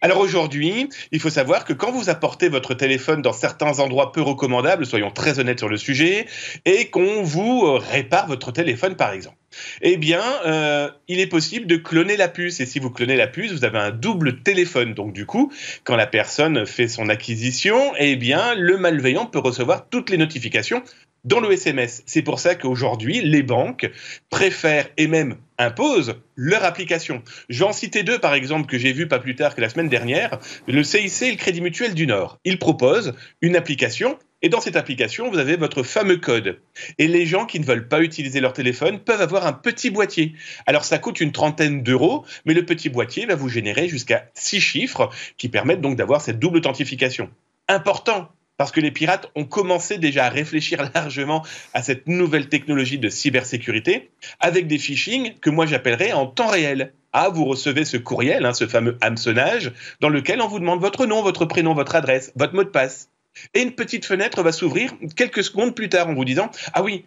[0.00, 4.22] Alors aujourd'hui, il faut savoir que quand vous apportez votre téléphone dans certains endroits peu
[4.22, 6.26] recommandables, soyons très honnêtes sur le sujet,
[6.64, 9.36] et qu'on vous euh, répare votre téléphone par exemple,
[9.82, 12.60] eh bien, euh, il est possible de cloner la puce.
[12.60, 14.94] Et si vous clonez la puce, vous avez un double téléphone.
[14.94, 19.88] Donc du coup, quand la personne fait son acquisition, eh bien, le malveillant peut recevoir
[19.88, 20.84] toutes les notifications
[21.24, 22.02] dans le SMS.
[22.06, 23.90] C'est pour ça qu'aujourd'hui, les banques
[24.30, 27.22] préfèrent et même imposent leur application.
[27.48, 29.68] Je vais en citer deux, par exemple, que j'ai vu pas plus tard que la
[29.68, 30.38] semaine dernière.
[30.66, 32.38] Le CIC et le Crédit Mutuel du Nord.
[32.44, 36.60] Ils proposent une application et dans cette application, vous avez votre fameux code.
[36.98, 40.34] Et les gens qui ne veulent pas utiliser leur téléphone peuvent avoir un petit boîtier.
[40.66, 44.60] Alors ça coûte une trentaine d'euros, mais le petit boîtier va vous générer jusqu'à six
[44.60, 47.28] chiffres qui permettent donc d'avoir cette double authentification.
[47.68, 51.42] Important parce que les pirates ont commencé déjà à réfléchir largement
[51.72, 56.92] à cette nouvelle technologie de cybersécurité avec des phishing que moi j'appellerais en temps réel.
[57.14, 61.06] Ah, vous recevez ce courriel, hein, ce fameux hameçonnage, dans lequel on vous demande votre
[61.06, 63.08] nom, votre prénom, votre adresse, votre mot de passe.
[63.54, 67.06] Et une petite fenêtre va s'ouvrir quelques secondes plus tard en vous disant Ah oui,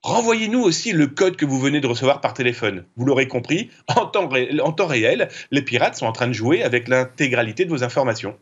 [0.00, 2.86] renvoyez-nous aussi le code que vous venez de recevoir par téléphone.
[2.96, 4.30] Vous l'aurez compris, en temps,
[4.62, 8.38] en temps réel, les pirates sont en train de jouer avec l'intégralité de vos informations.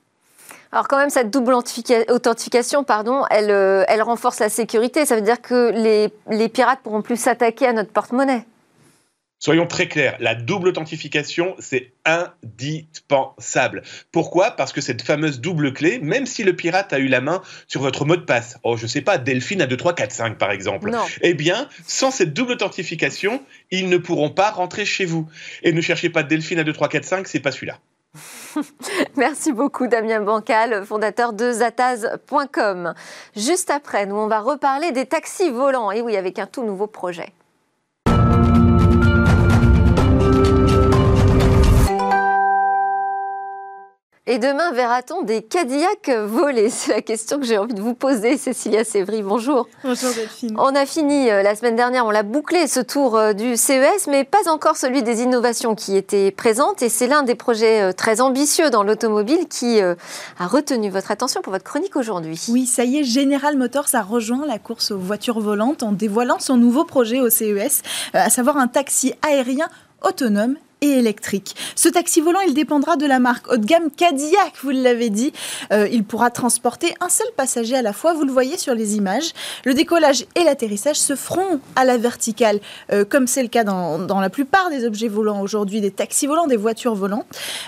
[0.75, 5.07] Alors quand même, cette double authentification, pardon, elle, euh, elle renforce la sécurité.
[5.07, 8.45] Ça veut dire que les, les pirates pourront plus s'attaquer à notre porte-monnaie.
[9.39, 13.83] Soyons très clairs, la double authentification, c'est indispensable.
[14.11, 14.51] Pourquoi?
[14.51, 17.81] Parce que cette fameuse double clé, même si le pirate a eu la main sur
[17.81, 20.51] votre mot de passe, oh je sais pas, Delphine à 2, 3, 4, 5 par
[20.51, 25.29] exemple, eh bien, sans cette double authentification, ils ne pourront pas rentrer chez vous.
[25.62, 27.79] Et ne cherchez pas Delphine à 2, 3, 4, 5, c'est pas celui-là.
[29.17, 32.95] Merci beaucoup Damien Bancal, fondateur de zataz.com.
[33.37, 36.87] Juste après, nous on va reparler des taxis volants, et oui, avec un tout nouveau
[36.87, 37.33] projet.
[44.27, 48.39] Et demain, verra-t-on des Cadillacs volés C'est la question que j'ai envie de vous poser,
[48.39, 49.22] Cécilia Sévry.
[49.22, 49.68] Bonjour.
[49.85, 50.57] Bonjour Delphine.
[50.59, 54.07] On a fini euh, la semaine dernière, on l'a bouclé ce tour euh, du CES,
[54.09, 56.81] mais pas encore celui des innovations qui étaient présentes.
[56.81, 61.43] Et c'est l'un des projets euh, très ambitieux dans l'automobile qui a retenu votre attention
[61.43, 62.43] pour votre chronique aujourd'hui.
[62.49, 66.39] Oui, ça y est, General Motors a rejoint la course aux voitures volantes en dévoilant
[66.39, 67.83] son nouveau projet au CES,
[68.14, 69.68] à savoir un taxi aérien
[70.01, 70.57] autonome
[70.93, 71.57] électrique.
[71.76, 75.32] Ce taxi volant, il dépendra de la marque haut de gamme Cadillac, vous l'avez dit.
[75.72, 78.97] Euh, il pourra transporter un seul passager à la fois, vous le voyez sur les
[78.97, 79.32] images.
[79.64, 82.61] Le décollage et l'atterrissage se feront à la verticale,
[82.93, 86.47] euh, comme c'est le cas dans, la plupart des objets volants aujourd'hui, des taxis volants,
[86.47, 87.24] des voitures volants.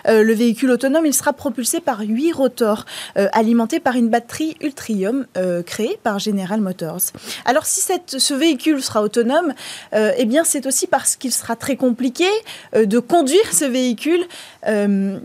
[0.08, 2.84] Euh, le véhicule autonome, il sera propulsé par huit rotors,
[3.32, 5.26] alimentés par une batterie Ultrium
[5.64, 7.12] créée par General Motors.
[7.44, 9.54] Alors si ce véhicule sera autonome,
[9.92, 12.26] eh bien c'est aussi parce qu'il sera très compliqué
[12.74, 14.26] de conduire ce véhicule.
[14.66, 15.18] Euh,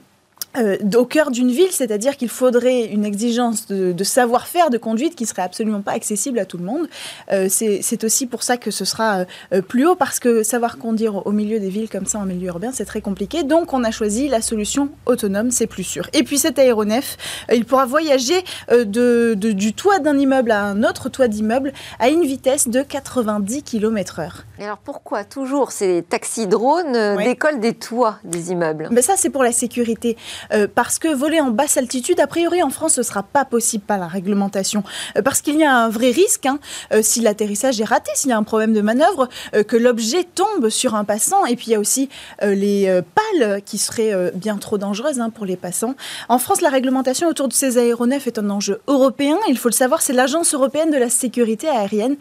[0.58, 5.44] au cœur d'une ville, c'est-à-dire qu'il faudrait une exigence de, savoir-faire de conduite qui serait
[5.44, 6.90] absolument pas accessible à tout le monde.
[7.32, 11.26] Euh, c'est aussi pour ça que ce sera euh, plus haut, parce que savoir conduire
[11.26, 13.44] au milieu des villes comme ça, en milieu urbain, c'est très compliqué.
[13.44, 16.10] Donc on a choisi la solution autonome, c'est plus sûr.
[16.14, 17.18] Et puis cet aéronef,
[17.54, 22.24] il pourra voyager de, du toit d'un immeuble à un autre toit d'immeuble à une
[22.24, 24.32] vitesse de 90 km/h.
[24.60, 28.90] Et alors pourquoi toujours ces taxis drones décollent des toits des immeubles?
[28.92, 30.18] Mais Ça, c'est pour la sécurité.
[30.54, 33.46] Euh, parce que voler en basse altitude, a priori en France, ce ne sera pas
[33.46, 34.84] possible par la réglementation,
[35.18, 36.60] euh, parce qu'il y a un vrai risque, hein,
[36.94, 39.30] euh, si l'atterrissage est raté, s'il y a un problème de manœuvre,
[39.68, 42.10] que l'objet tombe sur un passant, et puis il y a aussi
[42.42, 45.96] les pales qui seraient bien trop dangereuses hein, pour les passants.
[46.30, 49.74] En France, la réglementation autour de ces aéronefs est un enjeu européen, il faut le
[49.74, 52.16] savoir, c'est l'Agence européenne de la sécurité aérienne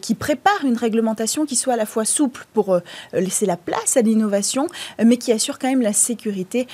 [0.00, 2.78] qui prépare une réglementation qui soit à la fois souple pour
[3.12, 4.66] laisser la place à l'innovation,
[5.02, 6.66] mais qui assure quand même la sécurité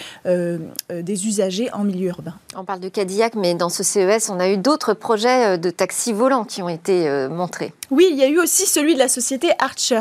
[0.91, 2.35] des usagers en milieu urbain.
[2.55, 5.71] On parle de Cadillac, mais dans ce CES, on a eu d'autres projets euh, de
[5.71, 7.73] taxis volants qui ont été euh, montrés.
[7.91, 10.01] Oui, il y a eu aussi celui de la société Archer,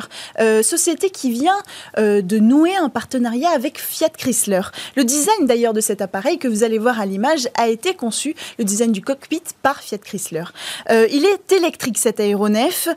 [0.64, 1.58] société qui vient
[1.98, 4.62] de nouer un partenariat avec Fiat Chrysler.
[4.96, 8.36] Le design d'ailleurs de cet appareil que vous allez voir à l'image a été conçu,
[8.58, 10.46] le design du cockpit, par Fiat Chrysler.
[10.90, 12.90] il est électrique cet aéronef,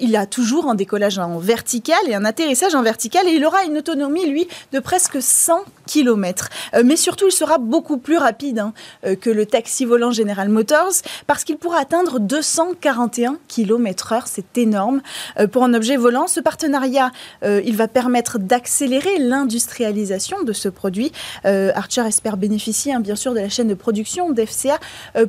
[0.00, 3.64] il a toujours un décollage en vertical et un atterrissage en vertical et il aura
[3.64, 6.48] une autonomie, lui, de presque 100 km.
[6.84, 8.72] mais surtout, il sera beaucoup plus rapide hein,
[9.06, 14.21] euh, que le taxi volant General Motors parce qu'il pourra atteindre 241 km/h.
[14.26, 15.02] C'est énorme.
[15.38, 17.10] Euh, pour un objet volant, ce partenariat,
[17.44, 21.12] euh, il va permettre d'accélérer l'industrialisation de ce produit.
[21.44, 24.78] Archer espère bénéficier, hein, bien sûr, de la chaîne de production d'FCA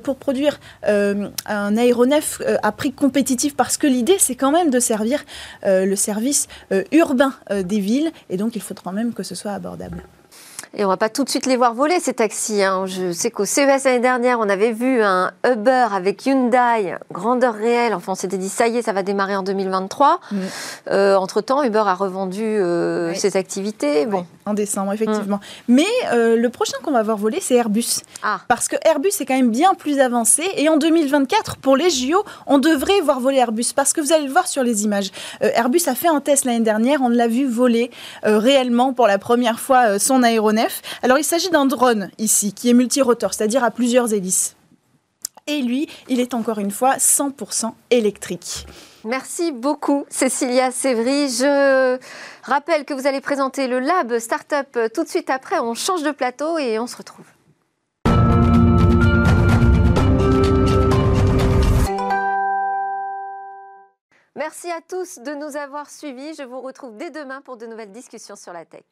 [0.03, 5.23] pour produire un aéronef à prix compétitif parce que l'idée, c'est quand même de servir
[5.63, 6.47] le service
[6.91, 10.03] urbain des villes et donc il faudra même que ce soit abordable.
[10.75, 12.63] Et on va pas tout de suite les voir voler ces taxis.
[12.63, 12.87] Hein.
[12.87, 17.93] Je sais qu'au CES l'année dernière, on avait vu un Uber avec Hyundai, grandeur réelle.
[17.93, 20.19] Enfin, on s'était dit ça y est, ça va démarrer en 2023.
[20.31, 20.37] Mm.
[20.89, 24.07] Euh, entre temps, Uber a revendu euh, ses activités.
[24.07, 25.35] Bon, en décembre, effectivement.
[25.35, 25.73] Mm.
[25.75, 27.99] Mais euh, le prochain qu'on va voir voler, c'est Airbus.
[28.23, 28.39] Ah.
[28.47, 30.43] Parce que Airbus est quand même bien plus avancé.
[30.57, 33.73] Et en 2024, pour les JO, on devrait voir voler Airbus.
[33.75, 35.11] Parce que vous allez le voir sur les images.
[35.39, 37.03] Airbus a fait un test l'année dernière.
[37.03, 37.91] On l'a vu voler
[38.23, 40.62] réellement pour la première fois son aéronef.
[41.01, 44.55] Alors il s'agit d'un drone ici, qui est multirotor, c'est-à-dire à plusieurs hélices.
[45.45, 48.65] Et lui, il est encore une fois 100% électrique.
[49.03, 51.27] Merci beaucoup, Cécilia Sévry.
[51.27, 51.99] Je
[52.43, 55.59] rappelle que vous allez présenter le Lab Startup tout de suite après.
[55.59, 57.25] On change de plateau et on se retrouve.
[64.35, 66.33] Merci à tous de nous avoir suivis.
[66.35, 68.83] Je vous retrouve dès demain pour de nouvelles discussions sur la tech.